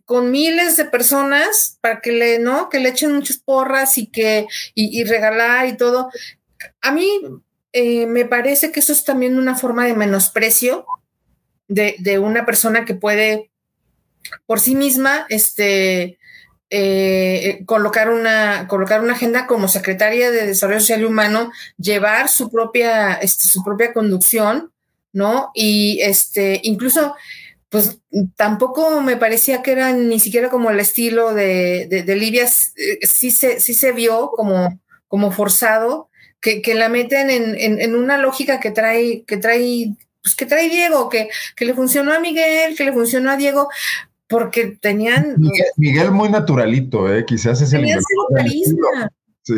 [0.05, 2.70] con miles de personas para que le, ¿no?
[2.70, 4.45] Que le echen muchas porras y que,
[4.76, 6.12] y, regalar y todo.
[6.80, 7.10] A mí
[7.74, 10.86] eh, me parece que eso es también una forma de menosprecio
[11.68, 13.49] de, de una persona que puede
[14.45, 16.18] por sí misma, este,
[16.72, 22.51] eh, colocar, una, colocar una agenda como secretaria de Desarrollo Social y Humano, llevar su
[22.51, 24.72] propia, este, su propia conducción,
[25.11, 25.49] ¿no?
[25.55, 27.15] Y este, incluso,
[27.70, 27.99] pues
[28.36, 33.59] tampoco me parecía que era ni siquiera como el estilo de, de, eh, sí se,
[33.59, 36.09] sí se vio como, como forzado,
[36.41, 40.45] que, que la meten en, en, en, una lógica que trae, que trae, pues que
[40.45, 43.70] trae Diego, que, que le funcionó a Miguel, que le funcionó a Diego,
[44.30, 45.36] porque tenían...
[45.75, 47.25] Miguel, muy naturalito, ¿eh?
[47.25, 49.11] quizás es tenían cero carisma.
[49.41, 49.55] Sí.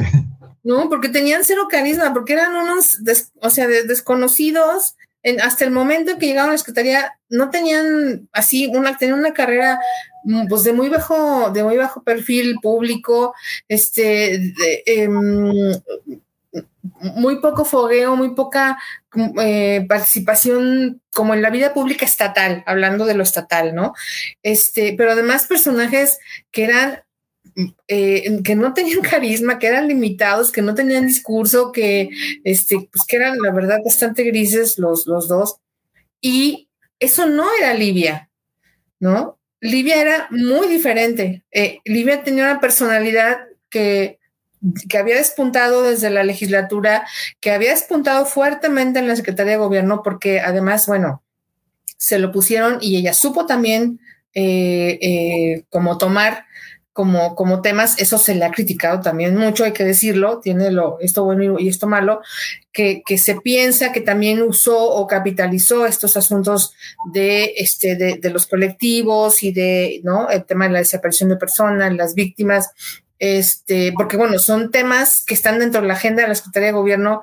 [0.63, 2.99] No, porque tenían cero carisma, porque eran unos,
[3.41, 4.95] o sea, desconocidos.
[5.23, 9.33] En, hasta el momento que llegaron a la secretaría, no tenían así una, tenían una
[9.33, 9.79] carrera
[10.23, 13.35] mm, pues de muy bajo, de muy bajo perfil público,
[13.67, 15.73] este, de, em,
[16.99, 18.77] muy poco fogueo, muy poca
[19.41, 23.93] eh, participación como en la vida pública estatal, hablando de lo estatal, ¿no?
[24.43, 26.19] Este, pero además personajes
[26.51, 27.03] que eran
[27.87, 32.09] eh, que no tenían carisma, que eran limitados, que no tenían discurso, que
[32.43, 35.57] este, pues que eran la verdad bastante grises los, los dos.
[36.21, 38.29] Y eso no era Libia,
[38.99, 39.39] ¿no?
[39.59, 41.43] Libia era muy diferente.
[41.51, 44.19] Eh, Libia tenía una personalidad que
[44.87, 47.07] que había despuntado desde la legislatura,
[47.39, 51.23] que había despuntado fuertemente en la Secretaría de Gobierno, porque además, bueno,
[51.97, 53.99] se lo pusieron y ella supo también
[54.33, 56.45] eh, eh, como tomar
[56.93, 60.99] como, como temas, eso se le ha criticado también mucho, hay que decirlo, tiene lo,
[60.99, 62.21] esto bueno y esto malo,
[62.73, 66.73] que, que se piensa que también usó o capitalizó estos asuntos
[67.13, 70.29] de, este, de, de los colectivos y de, ¿no?
[70.29, 72.71] El tema de la desaparición de personas, las víctimas,
[73.21, 76.73] este, porque bueno, son temas que están dentro de la agenda de la Secretaría de
[76.73, 77.21] Gobierno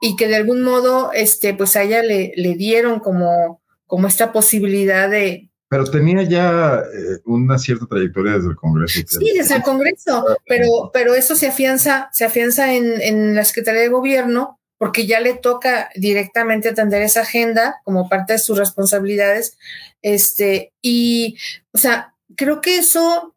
[0.00, 4.32] y que de algún modo, este, pues a ella le, le dieron como, como esta
[4.32, 5.50] posibilidad de...
[5.68, 9.00] Pero tenía ya eh, una cierta trayectoria desde el Congreso.
[9.08, 13.82] Sí, desde el Congreso, pero, pero eso se afianza, se afianza en, en la Secretaría
[13.82, 19.58] de Gobierno porque ya le toca directamente atender esa agenda como parte de sus responsabilidades.
[20.00, 21.36] Este, y,
[21.72, 23.34] o sea, creo que eso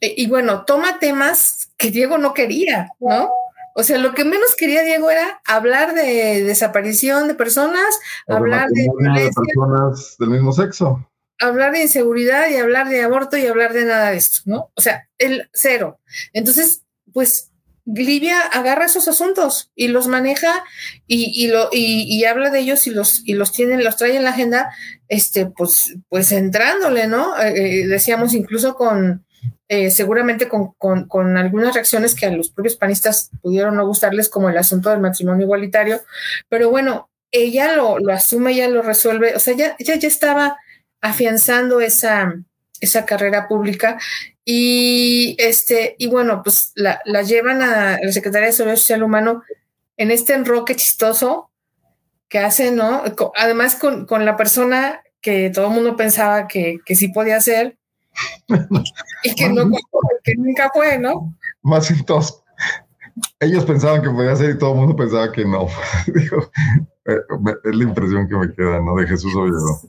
[0.00, 3.30] eh, y bueno, toma temas que Diego no quería, ¿no?
[3.74, 8.90] O sea, lo que menos quería Diego era hablar de desaparición de personas, hablar de,
[9.34, 11.08] personas del mismo sexo.
[11.38, 14.72] Hablar de inseguridad y hablar de aborto y hablar de nada de esto, ¿no?
[14.74, 16.00] O sea, el cero.
[16.32, 16.82] Entonces,
[17.12, 17.52] pues
[17.84, 20.64] Livia agarra esos asuntos y los maneja
[21.06, 24.30] y, lo, y, habla de ellos y los, y los tiene, los trae en la
[24.30, 24.74] agenda,
[25.06, 27.40] este, pues, pues entrándole, ¿no?
[27.40, 29.24] Eh, eh, decíamos incluso con,
[29.68, 34.56] eh, seguramente con, algunas reacciones que a los propios panistas pudieron no gustarles, como el
[34.56, 36.00] asunto del matrimonio igualitario,
[36.48, 40.56] pero bueno, ella lo, asume, ella lo resuelve, o sea, ella, ya estaba
[41.02, 42.34] afianzando esa,
[42.80, 43.98] esa carrera pública
[44.42, 49.42] y este, y bueno, pues la, llevan a la Secretaría de Seguridad Social Humano
[49.98, 51.50] en este enroque chistoso
[52.30, 53.02] que hace, ¿no?
[53.36, 57.76] Además con, la persona que todo el mundo pensaba que, que sí podía ser,
[59.24, 59.70] y que, no,
[60.24, 61.34] que nunca fue, ¿no?
[61.62, 62.42] Más entonces,
[63.40, 65.68] ellos pensaban que podía ser y todo el mundo pensaba que no.
[67.10, 67.22] Eh,
[67.64, 68.94] es la impresión que me queda, ¿no?
[68.96, 69.80] De Jesús Oviedo.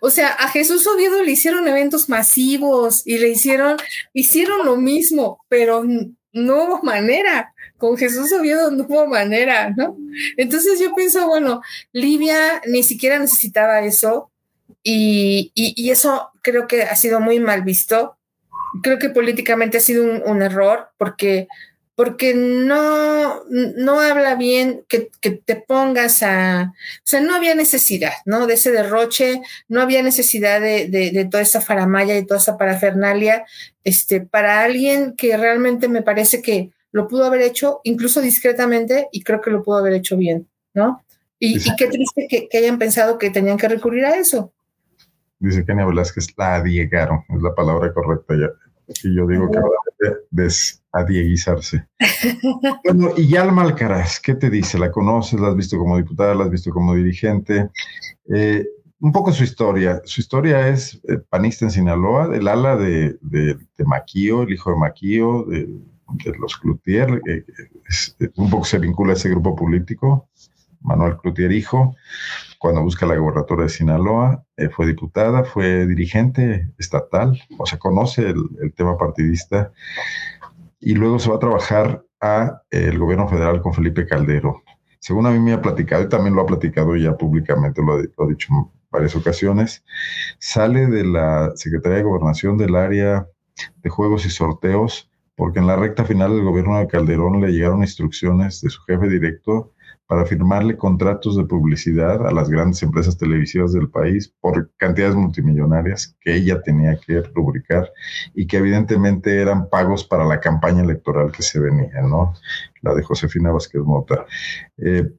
[0.00, 3.76] O sea, a Jesús Oviedo le hicieron eventos masivos y le hicieron,
[4.12, 7.54] hicieron lo mismo, pero no hubo manera.
[7.78, 9.96] Con Jesús Oviedo no hubo manera, ¿no?
[10.36, 11.60] Entonces yo pienso, bueno,
[11.92, 14.32] Livia ni siquiera necesitaba eso.
[14.82, 15.52] Y,
[15.90, 18.16] eso creo que ha sido muy mal visto.
[18.82, 21.46] Creo que políticamente ha sido un, error porque,
[21.94, 26.72] porque no, no habla bien que, que, te pongas a...
[26.72, 28.46] O sea, no había necesidad, ¿no?
[28.46, 32.58] De ese derroche, no había necesidad de, de, de toda esa faramaya y toda esa
[32.58, 33.44] parafernalia.
[33.84, 39.22] Este, para alguien que realmente me parece que lo pudo haber hecho incluso discretamente y
[39.22, 41.03] creo que lo pudo haber hecho bien, ¿no?
[41.44, 44.52] Y, y qué triste que, que, hayan pensado que tenían que recurrir a eso.
[45.38, 48.48] Dice Kenia Velázquez, la adiegaron, es la palabra correcta ya.
[49.02, 49.68] Y yo digo que va
[50.30, 51.86] desadieguizarse.
[52.84, 54.78] bueno, y Yalma Alcaraz, ¿qué te dice?
[54.78, 55.40] ¿La conoces?
[55.40, 56.34] ¿La has visto como diputada?
[56.34, 57.70] ¿La has visto como dirigente?
[58.34, 58.66] Eh,
[59.00, 60.02] un poco su historia.
[60.04, 64.76] Su historia es eh, panista en Sinaloa, del ala de, de, Maquío, el hijo de
[64.76, 65.68] Maquío, de
[66.24, 67.44] de los Cloutier, eh,
[68.36, 70.28] un poco se vincula a ese grupo político,
[70.84, 71.96] Manuel Cloutier hijo,
[72.58, 78.28] cuando busca la gobernatura de Sinaloa, eh, fue diputada, fue dirigente estatal, o sea, conoce
[78.30, 79.72] el, tema partidista,
[80.78, 84.62] y luego se va a trabajar a el gobierno federal con Felipe Caldero.
[84.98, 88.24] Según a mí me ha platicado, y también lo ha platicado ya públicamente, lo, lo
[88.24, 89.84] ha dicho en varias ocasiones,
[90.38, 93.26] sale de la Secretaría de Gobernación del área
[93.82, 97.80] de juegos y sorteos, porque en la recta final del gobierno de Calderón le llegaron
[97.82, 99.73] instrucciones de su jefe directo
[100.06, 106.16] para firmarle contratos de publicidad a las grandes empresas televisivas del país por cantidades multimillonarias
[106.20, 107.90] que ella tenía que rubricar
[108.34, 112.34] y que evidentemente eran pagos para la campaña electoral que se venía, ¿no?
[112.82, 114.26] La de Josefina Vázquez Mota.
[114.78, 115.10] Eh,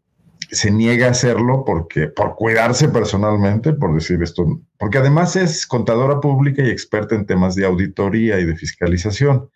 [0.52, 6.20] se niega a hacerlo porque por cuidarse personalmente, por decir esto, porque además es contadora
[6.20, 9.50] pública y experta en temas de auditoría y de fiscalización.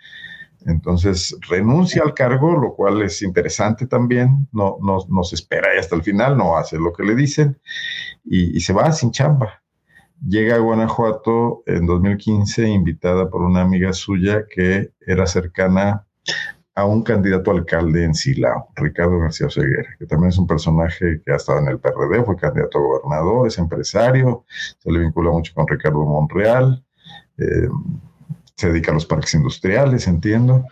[0.65, 6.03] Entonces renuncia al cargo, lo cual es interesante también, no, no, se espera hasta el
[6.03, 7.59] final, no hace lo que le dicen
[8.25, 9.63] y, se va sin chamba.
[10.27, 16.05] Llega a Guanajuato en 2015 invitada por una amiga suya que era cercana
[16.75, 21.31] a un candidato alcalde en Silao, Ricardo García Oseguera, que también es un personaje que
[21.31, 24.45] ha estado en el PRD, fue candidato a gobernador, es empresario,
[24.77, 26.83] se le vincula mucho con Ricardo Monreal,
[27.37, 27.69] eh,
[28.59, 30.65] se dedica a los parques industriales, entiendo,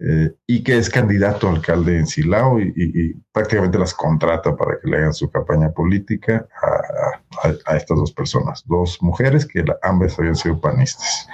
[0.00, 4.88] eh, y que es candidato a alcalde en Silao y, prácticamente las contrata para que
[4.88, 10.36] le hagan su campaña política a, a estas dos personas, dos mujeres que ambas habían
[10.36, 11.28] sido panistas.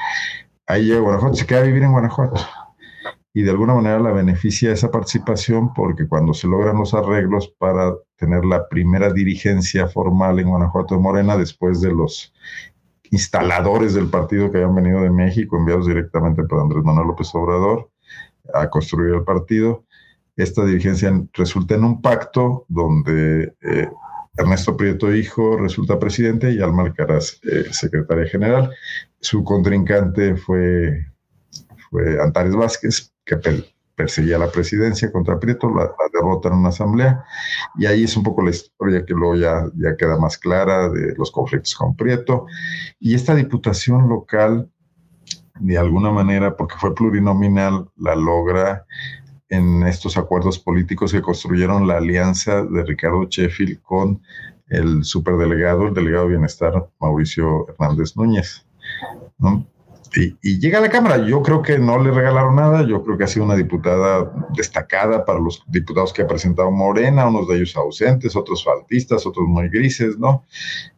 [0.66, 2.40] Ahí llega a Guanajuato, se queda a vivir en Guanajuato
[3.36, 7.92] y de alguna manera la beneficia esa participación porque cuando se logran los arreglos para
[8.16, 12.32] tener la primera dirigencia formal en Guanajuato de Morena después de los
[13.14, 17.90] instaladores del partido que habían venido de México, enviados directamente por Andrés Manuel López Obrador
[18.52, 19.84] a construir el partido,
[20.36, 23.88] esta dirigencia resulta en un pacto donde eh,
[24.36, 28.70] Ernesto Prieto Hijo resulta presidente y Alma Alcaraz eh, secretaria general.
[29.20, 31.06] Su contrincante fue,
[31.88, 33.36] fue Antares Vázquez, que
[33.94, 37.24] perseguía la presidencia contra Prieto, la, derrota en una asamblea,
[37.76, 41.14] y ahí es un poco la historia que luego ya, ya queda más clara de
[41.16, 42.46] los conflictos con Prieto.
[42.98, 44.70] Y esta diputación local,
[45.60, 48.86] de alguna manera, porque fue plurinominal, la logra
[49.48, 54.20] en estos acuerdos políticos que construyeron la alianza de Ricardo Sheffield con
[54.68, 58.66] el superdelegado, el delegado de bienestar, Mauricio Hernández Núñez.
[59.38, 59.66] ¿no?
[60.16, 61.18] Y, llega a la Cámara.
[61.26, 62.86] Yo creo que no le regalaron nada.
[62.86, 67.26] Yo creo que ha sido una diputada destacada para los diputados que ha presentado Morena,
[67.26, 70.44] unos de ellos ausentes, otros faltistas, otros muy grises, ¿no?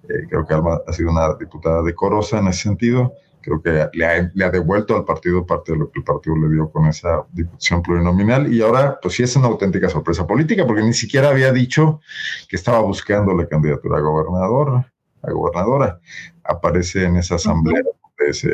[0.05, 3.12] Eh, creo que Alma ha sido una diputada decorosa en ese sentido.
[3.41, 6.69] Creo que le ha, devuelto al partido parte de lo que el partido le dio
[6.69, 8.53] con esa diputación plurinominal.
[8.53, 12.01] Y ahora, pues sí es una auténtica sorpresa política, porque ni siquiera había dicho
[12.49, 14.85] que estaba buscando la candidatura a gobernador,
[15.23, 16.01] a gobernadora.
[16.43, 17.83] Aparece en esa asamblea
[18.19, 18.49] de ese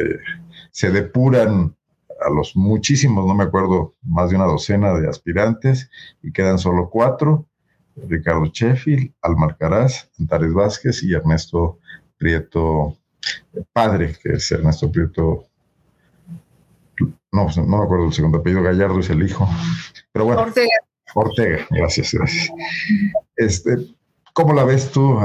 [0.72, 1.76] se depuran
[2.20, 5.90] a los muchísimos, no me acuerdo, más de una docena de aspirantes
[6.22, 7.46] y quedan solo cuatro,
[7.94, 11.78] Ricardo Sheffield, Almar Caraz, Antares Vázquez y Ernesto
[12.16, 12.96] Prieto
[13.72, 15.44] padre, que es Ernesto Prieto,
[17.32, 19.48] no, no me acuerdo el segundo apellido, Gallardo es el hijo,
[20.12, 20.42] pero bueno.
[20.42, 20.68] Ortega.
[21.14, 22.50] Ortega, gracias, gracias.
[23.36, 23.76] Este,
[24.32, 25.18] ¿Cómo la ves tú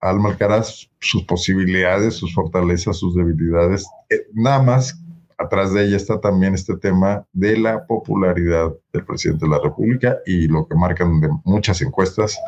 [0.00, 3.86] Alma Alcaraz, sus posibilidades, sus fortalezas, sus debilidades?
[4.08, 5.00] Eh, nada más,
[5.38, 10.18] atrás de ella está también este tema de la popularidad del presidente de la República
[10.26, 12.38] y lo que marcan de muchas encuestas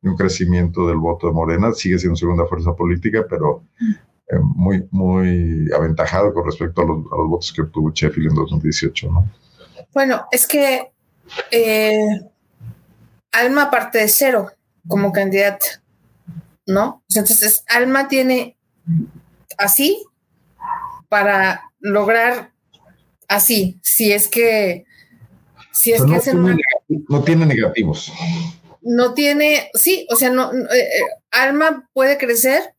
[0.00, 1.72] de un crecimiento del voto de Morena.
[1.72, 7.52] Sigue siendo segunda fuerza política, pero eh, muy, muy aventajado con respecto a los, votos
[7.52, 9.30] que obtuvo Sheffield en 2018, ¿no?
[9.94, 10.90] Bueno, es que
[11.52, 12.20] eh,
[13.30, 14.50] Alma parte de cero
[14.88, 15.82] como candidata,
[16.66, 17.02] ¿no?
[17.14, 18.56] Entonces, Alma tiene
[19.58, 20.04] así
[21.08, 22.52] para lograr
[23.28, 24.84] así, si es que,
[25.72, 26.56] si es que no,
[27.08, 28.12] no tiene negativos.
[28.80, 30.88] No tiene, sí, o sea, no, eh, eh,
[31.30, 32.74] Alma puede crecer,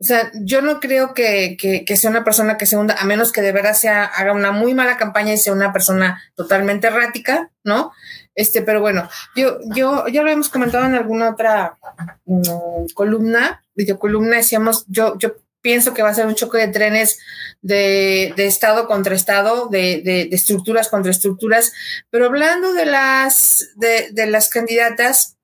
[0.00, 3.32] o sea, yo no creo que, que, sea una persona que se hunda, a menos
[3.32, 7.50] que de verdad sea, haga una muy mala campaña y sea una persona totalmente errática,
[7.64, 7.90] ¿no?
[8.36, 11.78] Este, pero bueno, yo, yo, ya lo hemos comentado en alguna otra
[12.26, 17.18] mm, columna, videocolumna, decíamos, yo, yo pienso que va a ser un choque de trenes
[17.60, 21.72] de, de Estado contra Estado, de, de, estructuras contra estructuras,
[22.10, 25.36] pero hablando de las, de, de las candidatas,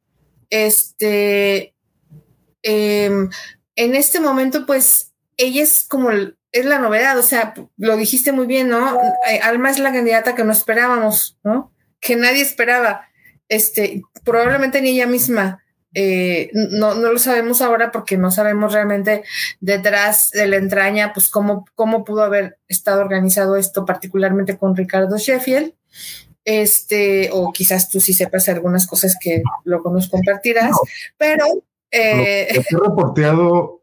[0.48, 1.74] este,
[2.62, 3.10] eh,
[3.76, 8.46] en este momento, pues ella es como es la novedad, o sea, lo dijiste muy
[8.46, 8.96] bien, ¿no?
[9.28, 11.72] Eh, Alma es la candidata que no esperábamos, ¿no?
[12.00, 13.08] Que nadie esperaba.
[13.48, 15.64] Este, probablemente ni ella misma.
[15.94, 19.24] Eh, no, no lo sabemos ahora porque no sabemos realmente
[19.60, 25.18] detrás de la entraña, pues cómo, cómo pudo haber estado organizado esto, particularmente con Ricardo
[25.18, 25.74] Sheffield.
[26.44, 30.76] Este, o quizás tú sí sepas algunas cosas que luego nos compartirás,
[31.16, 31.64] pero
[31.94, 33.82] eh, lo que he reporteado,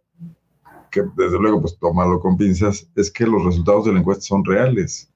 [0.91, 4.43] que desde luego pues tómalo con pinzas, es que los resultados de la encuesta son
[4.43, 5.11] reales,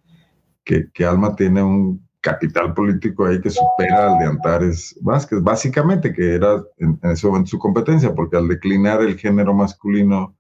[0.64, 6.12] que, que Alma tiene un capital político ahí que supera al de Antares Vázquez, básicamente
[6.12, 10.36] que era en, ese momento su competencia, porque al declinar el género masculino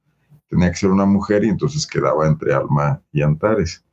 [0.49, 3.85] tenía que ser una mujer y entonces quedaba entre Alma y Antares.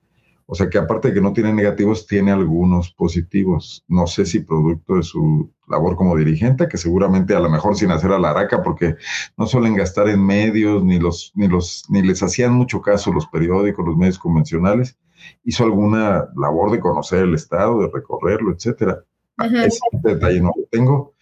[0.46, 3.84] O sea que aparte de que no tiene negativos, tiene algunos positivos.
[3.88, 7.90] No sé si producto de su labor como dirigente, que seguramente a lo mejor sin
[7.90, 8.96] hacer a la araca, porque
[9.36, 13.26] no suelen gastar en medios, ni los, ni los, ni les hacían mucho caso los
[13.26, 14.96] periódicos, los medios convencionales
[15.44, 19.04] hizo alguna labor de conocer el Estado, de recorrerlo, etcétera.
[19.38, 21.14] Ese detalle no lo tengo,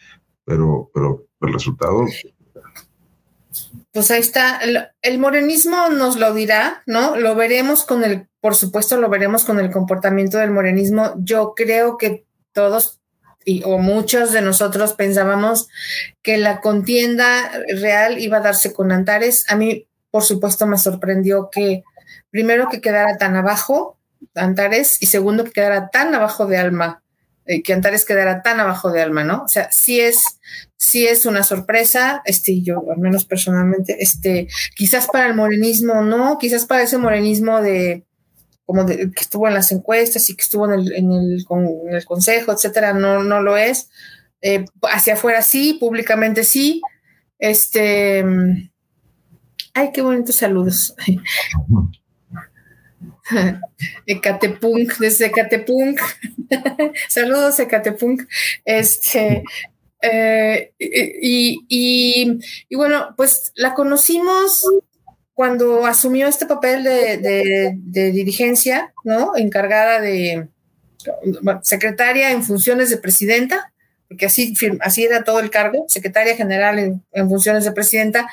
[0.45, 2.05] pero, pero el resultado.
[3.93, 4.59] Pues ahí está.
[4.59, 7.16] El, el, morenismo nos lo dirá, ¿no?
[7.16, 11.14] Lo veremos con el, por supuesto, lo veremos con el comportamiento del morenismo.
[11.18, 12.99] Yo creo que todos
[13.45, 15.68] y, o muchos de nosotros pensábamos
[16.22, 19.47] que la contienda real iba a darse con Antares.
[19.49, 21.82] A mí, por supuesto, me sorprendió que
[22.30, 23.99] primero que quedara tan abajo
[24.34, 27.03] Antares y segundo que quedara tan abajo de Alma,
[27.47, 29.45] eh, que Antares quedara tan abajo de Alma, ¿no?
[29.45, 30.22] O sea, sí es,
[30.76, 36.38] sí es una sorpresa, este, yo al menos personalmente, este, quizás para el morenismo no,
[36.38, 38.05] quizás para ese morenismo de
[38.70, 42.04] como que estuvo en las encuestas y que estuvo en el, en el, en el
[42.04, 43.90] consejo, etcétera, no, no lo es.
[44.42, 46.80] Eh, hacia afuera sí, públicamente sí.
[47.40, 48.24] Este,
[49.74, 50.94] ay, qué bonitos saludos.
[54.06, 56.00] Ecatepunk, desde Ecatepunk.
[57.08, 58.22] Saludos, Ecatepunk.
[58.64, 59.42] Este,
[60.00, 64.64] eh, y, y, bueno, pues la conocimos
[65.41, 69.34] cuando asumió este papel de, dirigencia, ¿no?
[69.36, 70.49] Encargada de
[71.62, 73.72] secretaria en funciones de presidenta
[74.07, 78.28] porque así, así era todo el cargo, secretaria general en, funciones de presidenta,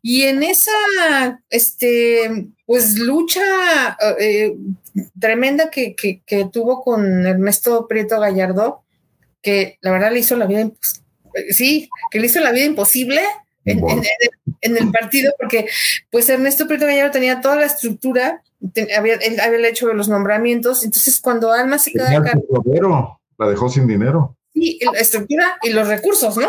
[0.00, 3.42] y en esa este, pues, lucha
[4.18, 4.54] eh,
[5.20, 5.94] tremenda que,
[6.50, 8.82] tuvo con Ernesto Prieto Gallardo,
[9.42, 10.70] que la verdad le hizo la vida,
[11.50, 13.20] sí, que le hizo la vida imposible
[13.66, 15.66] en, el partido, porque
[16.10, 18.42] pues Ernesto Prieto Gallardo tenía toda la estructura,
[18.96, 22.22] había, él había hecho los nombramientos, entonces cuando Alma se queda...
[23.38, 26.48] La dejó sin dinero y la estructura y los recursos, ¿no?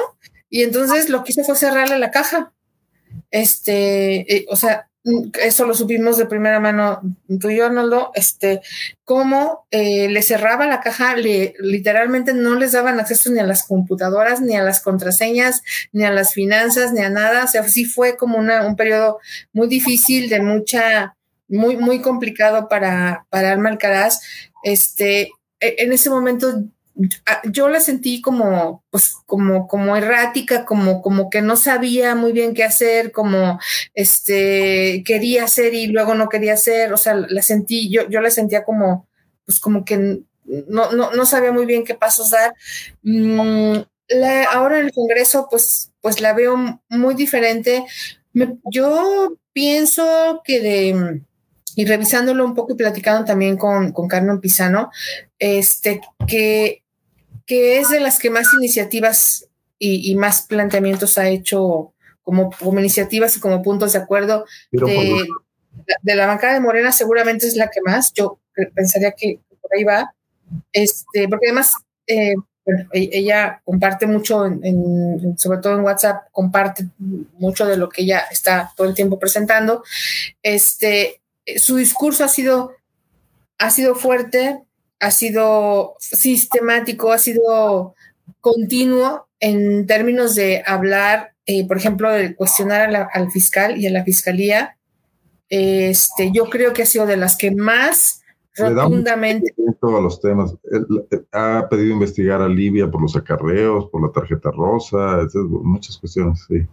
[0.49, 2.53] Y entonces lo que hizo fue cerrarle la caja.
[3.31, 4.86] Este, eh, o sea,
[5.41, 7.01] eso lo supimos de primera mano
[7.39, 8.61] tú y yo, Arnoldo, este,
[9.05, 13.65] cómo eh, le cerraba la caja, le, literalmente no les daban acceso ni a las
[13.65, 17.45] computadoras, ni a las contraseñas, ni a las finanzas, ni a nada.
[17.45, 19.19] O sea, sí fue como una, un periodo
[19.53, 21.15] muy difícil, de mucha,
[21.47, 24.21] muy, muy complicado para, para Alma Alcaraz.
[24.63, 26.63] Este, e, en ese momento
[27.51, 32.53] yo la sentí como, pues, como, como errática, como, como que no sabía muy bien
[32.53, 33.59] qué hacer, como,
[33.93, 38.31] este, quería hacer y luego no quería hacer, o sea, la sentí, yo, yo la
[38.31, 39.07] sentía como,
[39.45, 40.21] pues, como que
[40.67, 42.53] no, no, no sabía muy bien qué pasos dar.
[43.03, 43.79] Mm,
[44.51, 47.85] ahora en el Congreso, pues, pues la veo muy diferente.
[48.71, 51.21] yo pienso que de,
[51.75, 54.89] y revisándolo un poco y platicando también con, con Carmen Pisano,
[55.37, 56.83] este, que
[57.47, 59.47] que es de las que más iniciativas
[59.79, 66.27] y, más planteamientos ha hecho como, como, iniciativas y como puntos de acuerdo de, la
[66.27, 68.11] bancada de Morena, seguramente es la que más.
[68.13, 68.39] Yo
[68.75, 70.13] pensaría que por ahí va.
[70.73, 71.73] Este, porque además,
[72.05, 72.35] eh,
[72.65, 76.87] e, ella comparte mucho, en, sobre todo en WhatsApp, comparte
[77.37, 79.83] mucho de lo que ella está todo el tiempo presentando.
[80.43, 81.21] Este,
[81.57, 82.73] su discurso ha sido,
[83.57, 84.66] ha sido fuerte,
[84.99, 87.95] ha sido sistemático, ha sido
[88.41, 94.03] continuo en términos de hablar, eh, por ejemplo, de cuestionar al fiscal y a la
[94.03, 94.77] fiscalía.
[95.49, 98.21] Este, yo creo que ha sido de las que más
[98.55, 99.53] rotundamente.
[99.79, 100.55] Todos los temas.
[101.31, 106.65] Ha pedido investigar a Libia por los acarreos, por la tarjeta rosa, muchas cuestiones, sí.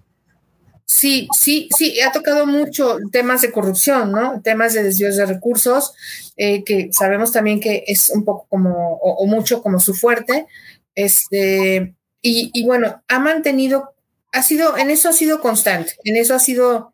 [0.87, 4.43] Sí, sí, sí, ha tocado mucho temas de corrupción, ¿no?
[4.43, 5.95] Temas de desvíos de recursos,
[6.37, 10.47] eh, que sabemos también que es un poco como, o, mucho como su fuerte.
[10.95, 13.95] Este, y, bueno, ha mantenido,
[14.33, 16.93] ha sido, en eso ha sido constante, en eso ha sido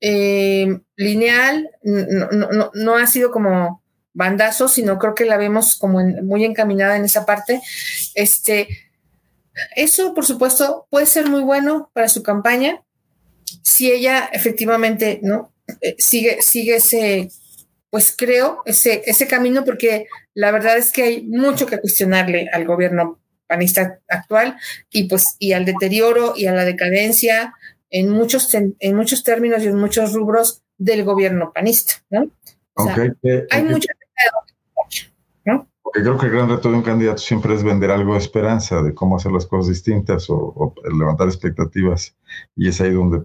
[0.00, 3.82] eh, lineal, no, ha sido como
[4.14, 7.60] bandazo, sino creo que la vemos como muy encaminada en esa parte.
[8.14, 8.68] Este,
[9.76, 12.82] eso, por supuesto, puede ser muy bueno para su campaña
[13.62, 17.30] si ella efectivamente no eh, sigue, sigue ese,
[17.90, 22.64] pues creo, ese, ese camino, porque la verdad es que hay mucho que cuestionarle al
[22.64, 24.56] gobierno panista actual
[24.90, 27.54] y pues y al deterioro y a la decadencia
[27.90, 32.30] en muchos en muchos términos y en muchos rubros del gobierno panista, ¿no?
[33.50, 33.88] hay mucho
[35.44, 35.68] ¿no?
[35.82, 38.82] Porque creo que el gran reto de un candidato siempre es vender algo de esperanza,
[38.82, 42.14] de cómo hacer las cosas distintas o, o levantar expectativas.
[42.54, 43.24] Y es ahí donde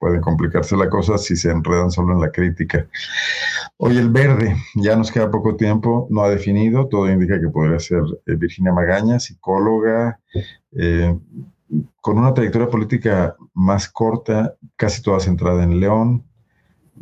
[0.00, 2.88] puede complicarse la cosa si se enredan solo en la crítica.
[3.76, 7.78] Hoy el verde, ya nos queda poco tiempo, no ha definido, todo indica que podría
[7.78, 10.18] ser eh, Virginia Magaña, psicóloga,
[10.72, 11.16] eh,
[12.00, 16.24] con una trayectoria política más corta, casi toda centrada en León,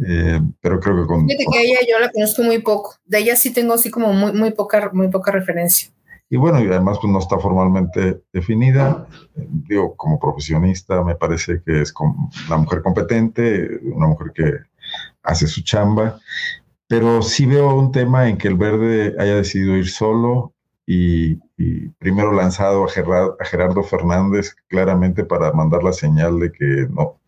[0.07, 1.27] eh, pero creo que con...
[1.27, 4.33] Fíjate que ella yo la conozco muy poco, de ella sí tengo así como muy,
[4.33, 5.91] muy, poca, muy poca referencia.
[6.31, 9.07] Y bueno, y además pues no está formalmente definida.
[9.35, 11.95] Digo, como profesionista me parece que es
[12.49, 14.53] una mujer competente, una mujer que
[15.23, 16.19] hace su chamba,
[16.87, 20.55] pero sí veo un tema en que el verde haya decidido ir solo
[20.87, 21.37] y,
[21.99, 27.21] primero lanzado a Gerardo, a Gerardo, Fernández claramente para mandar la señal de que no,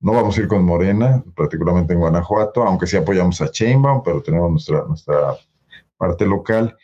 [0.00, 4.22] no vamos a ir con Morena, particularmente en Guanajuato, aunque sí apoyamos a Chainbaum, pero
[4.22, 5.36] tenemos nuestra, nuestra
[5.96, 6.76] parte local.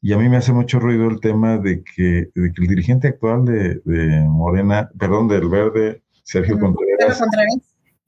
[0.00, 3.80] Y a mí me hace mucho ruido el tema de que, el dirigente actual de,
[4.28, 7.22] Morena, perdón, del Verde, Sergio Contreras,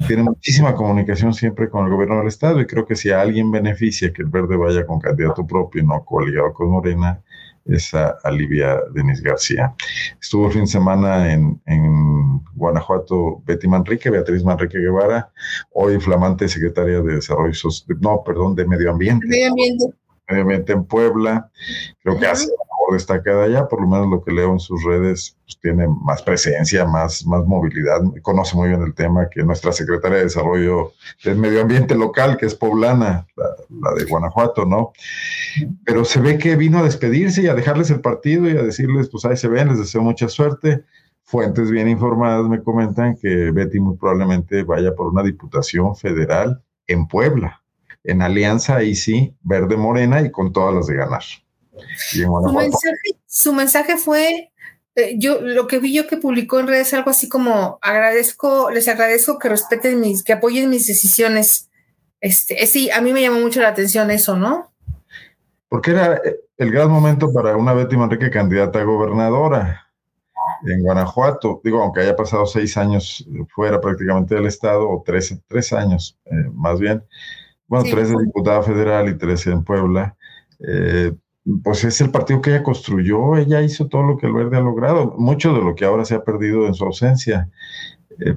[0.06, 3.50] tiene muchísima comunicación siempre con el gobierno del Estado y creo que si a alguien
[3.50, 7.22] beneficia que el Verde vaya con candidato propio y no coligado con Morena,
[7.66, 9.74] es a, Livia Denis García.
[10.20, 15.30] Estuvo el fin de semana en, en, Guanajuato Betty Manrique, Beatriz Manrique Guevara,
[15.72, 19.26] hoy flamante secretaria de Desarrollo, no, perdón, de Medio Ambiente.
[19.26, 19.86] Medio Ambiente
[20.30, 21.50] obviamente en Puebla,
[22.02, 24.82] creo que hace una labor destacada allá, por lo menos lo que leo en sus
[24.84, 29.72] redes, pues tiene más presencia, más, más movilidad, conoce muy bien el tema que nuestra
[29.72, 30.92] secretaria de Desarrollo
[31.24, 34.92] del Medio Ambiente local, que es poblana, la, de Guanajuato, ¿no?
[35.84, 39.08] Pero se ve que vino a despedirse y a dejarles el partido y a decirles,
[39.08, 40.84] pues ahí se ven, les deseo mucha suerte.
[41.22, 47.06] Fuentes bien informadas me comentan que Betty muy probablemente vaya por una diputación federal en
[47.06, 47.59] Puebla
[48.04, 51.22] en alianza ahí sí, verde morena y con todas las de ganar.
[53.26, 54.52] Su mensaje, fue,
[54.94, 58.88] eh, yo lo que vi yo que publicó en redes algo así como agradezco, les
[58.88, 61.70] agradezco que respeten mis, que apoyen mis decisiones.
[62.20, 64.72] Este, eh, sí, a mí me llamó mucho la atención eso, ¿no?
[65.68, 69.86] Porque era eh, el gran momento para una Betty Manrique candidata a gobernadora
[70.66, 71.60] en Guanajuato.
[71.62, 76.18] Digo, aunque haya pasado seis años fuera prácticamente del estado, o tres, tres años
[76.52, 77.02] más bien,
[77.70, 80.16] bueno, tres de diputada federal y tres en Puebla,
[80.58, 81.12] eh,
[81.62, 84.60] pues es el partido que ella construyó, ella hizo todo lo que el verde ha
[84.60, 87.48] logrado, mucho de lo que ahora se ha perdido en su ausencia.
[88.18, 88.36] Eh,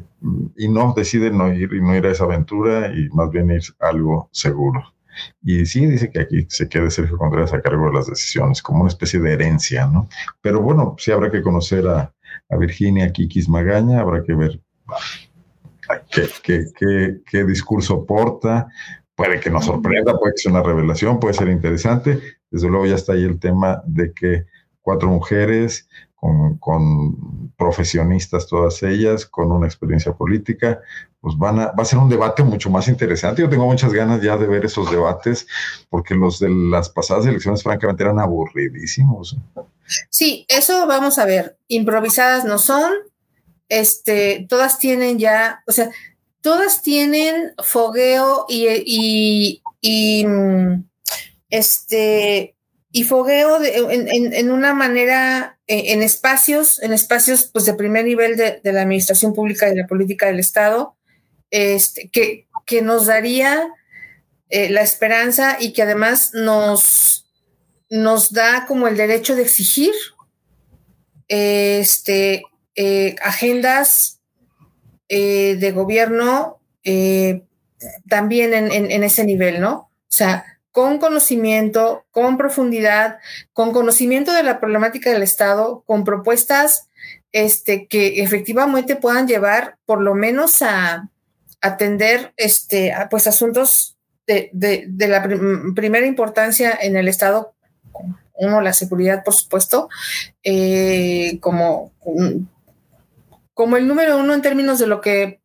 [0.55, 3.63] y no, decide no ir y no ir a esa aventura y más bien ir
[3.79, 4.93] a algo seguro.
[5.41, 8.81] Y sí, dice que aquí se quede Sergio Contreras a cargo de las decisiones, como
[8.81, 10.07] una especie de herencia, ¿no?
[10.41, 12.13] Pero bueno, sí habrá que conocer a,
[12.49, 14.61] a Virginia Kikis Magaña, habrá que ver
[16.11, 18.67] qué, qué, qué, qué discurso porta,
[19.15, 22.21] puede que nos sorprenda, puede que sea una revelación, puede ser interesante.
[22.49, 24.45] Desde luego ya está ahí el tema de que
[24.81, 25.87] cuatro mujeres
[26.59, 30.79] con, profesionistas todas ellas, con una experiencia política,
[31.19, 33.41] pues van a, va a ser un debate mucho más interesante.
[33.41, 35.45] Yo tengo muchas ganas ya de ver esos debates,
[35.89, 39.37] porque los de las pasadas elecciones francamente eran aburridísimos.
[40.09, 41.57] Sí, eso vamos a ver.
[41.67, 42.91] Improvisadas no son,
[43.69, 45.89] este, todas tienen ya, o sea,
[46.43, 49.61] todas tienen fogueo y,
[50.27, 50.83] mm,
[51.49, 52.55] este
[52.91, 58.59] y fogueo en, una manera eh, en, espacios, en espacios pues de primer nivel de,
[58.63, 60.95] la administración pública y de la política del Estado,
[61.49, 63.67] este, que, que nos daría
[64.49, 67.25] eh, la esperanza y que además nos,
[67.89, 69.93] nos da como el derecho de exigir
[71.29, 72.43] este,
[72.75, 74.19] eh, agendas
[75.15, 77.43] eh, de gobierno eh,
[78.09, 79.73] también en, ese nivel, ¿no?
[79.73, 83.19] O sea, con conocimiento, con profundidad,
[83.53, 86.89] con conocimiento de la problemática del Estado, con propuestas
[87.31, 91.11] este, que efectivamente puedan llevar por lo menos a
[91.61, 93.95] atender este, pues asuntos
[94.25, 94.49] de,
[94.97, 95.21] la
[95.75, 97.53] primera importancia en el Estado,
[98.33, 99.89] uno, la seguridad, por supuesto,
[100.43, 101.91] eh, como
[103.53, 105.41] como el número uno en términos de lo que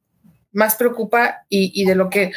[0.52, 2.32] más preocupa y, de lo que,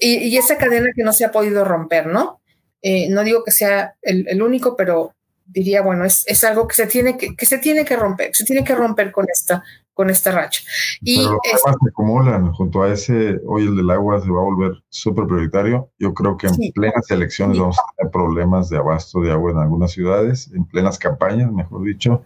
[0.00, 2.40] y, esa cadena que no se ha podido romper, ¿no?
[2.80, 5.14] Eh, no digo que sea el, único, pero
[5.44, 8.44] diría, bueno, es, es, algo que se tiene que, que se tiene que romper, se
[8.44, 9.62] tiene que romper con esta,
[9.96, 10.62] con esta racha.
[11.00, 14.40] Y Pero los temas se acumulan junto a ese, hoy el del agua se va
[14.40, 15.90] a volver súper prioritario.
[15.98, 19.58] Yo creo que en plenas elecciones vamos a tener problemas de abasto de agua en
[19.58, 22.24] algunas ciudades, en plenas campañas, mejor dicho,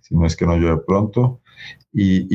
[0.00, 1.40] si no es que no llueve pronto.
[1.92, 2.26] Y,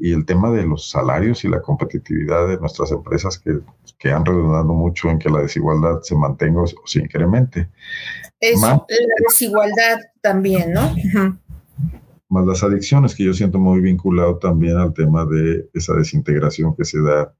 [0.00, 3.60] y, el tema de los salarios y la competitividad de nuestras empresas que,
[3.98, 7.68] que han redundado mucho en que la desigualdad se mantenga o, se incremente.
[8.40, 8.84] Es la
[9.28, 10.94] desigualdad también, ¿no?
[12.32, 16.86] más las adicciones, que yo siento muy vinculado también al tema de esa desintegración que
[16.86, 17.32] se da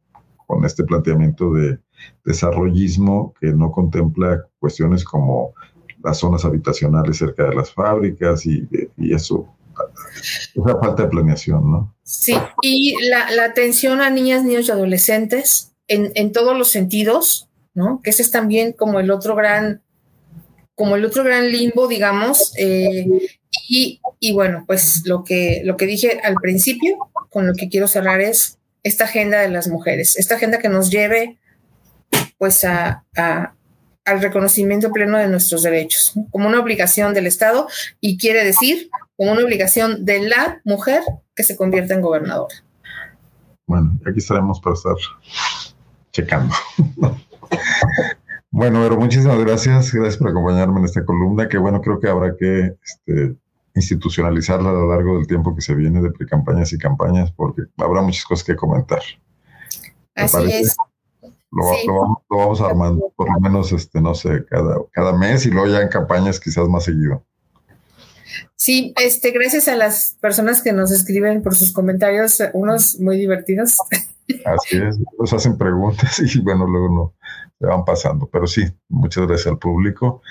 [0.47, 1.79] con este planteamiento de
[2.27, 5.55] desarrollismo que no contempla cuestiones como
[6.05, 9.49] las zonas habitacionales cerca de las fábricas y, eso,
[10.81, 11.97] falta de planeación, ¿no?
[12.03, 18.01] Sí, y la, atención a niñas, niños y adolescentes en, en, todos los sentidos, ¿no?
[18.03, 19.83] Que ese es también como el otro gran,
[20.75, 23.07] como el otro gran limbo, digamos, eh,
[23.69, 26.97] y, bueno, pues lo que, lo que dije al principio,
[27.31, 30.91] con lo que quiero cerrar es esta agenda de las mujeres, esta agenda que nos
[30.91, 31.39] lleve
[32.39, 33.05] pues a,
[34.05, 37.69] al reconocimiento pleno de nuestros derechos, como una obligación del Estado
[38.01, 41.03] y quiere decir como una obligación de la mujer
[41.35, 42.55] que se convierta en gobernadora.
[43.67, 44.97] Bueno, aquí estaremos para estar
[46.13, 46.55] checando.
[48.51, 52.37] bueno, pero muchísimas gracias, gracias por acompañarme en esta columna, que bueno, creo que habrá
[52.37, 53.37] que este,
[53.75, 58.03] institucionalizarla a lo largo del tiempo que se viene de pre-campañas y campañas, porque habrá
[58.03, 59.01] muchas cosas que comentar.
[60.15, 60.77] Así es.
[61.51, 65.83] Lo, vamos, armando, por lo menos, este, no sé, cada, cada mes y luego ya
[65.83, 67.23] en campañas quizás más seguido.
[68.57, 73.77] Sí, este, gracias a las personas que nos escriben por sus comentarios, unos muy divertidos.
[74.45, 77.15] Así es, nos hacen preguntas y bueno, luego
[77.61, 78.29] no, van pasando.
[78.31, 80.23] Pero sí, muchas gracias al público.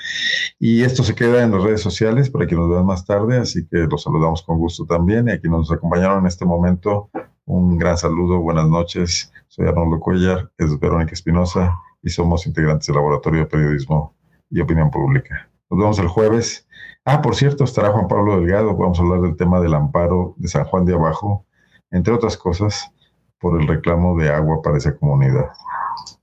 [0.59, 3.67] Y esto se queda en las redes sociales para que nos vean más tarde, así
[3.67, 5.27] que los saludamos con gusto también.
[5.27, 7.09] Y a quienes nos acompañaron en este momento,
[7.45, 9.31] un gran saludo, buenas noches.
[9.47, 14.15] Soy Arnoldo Cuellar, es Verónica Espinosa y somos integrantes del Laboratorio de Periodismo
[14.49, 15.49] y Opinión Pública.
[15.69, 16.67] Nos vemos el jueves.
[17.03, 18.75] Ah, por cierto, estará Juan Pablo Delgado.
[18.75, 21.45] Vamos a hablar del tema del amparo de San Juan de Abajo,
[21.89, 22.91] entre otras cosas,
[23.39, 25.49] por el reclamo de agua para esa comunidad.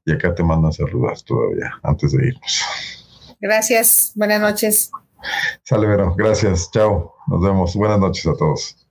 [0.04, 2.64] Y acá te mandan saludos todavía, antes de irnos.
[3.40, 4.90] Gracias, buenas noches.
[5.64, 8.87] Sale, Vero, gracias, chao, nos vemos, buenas noches a todos.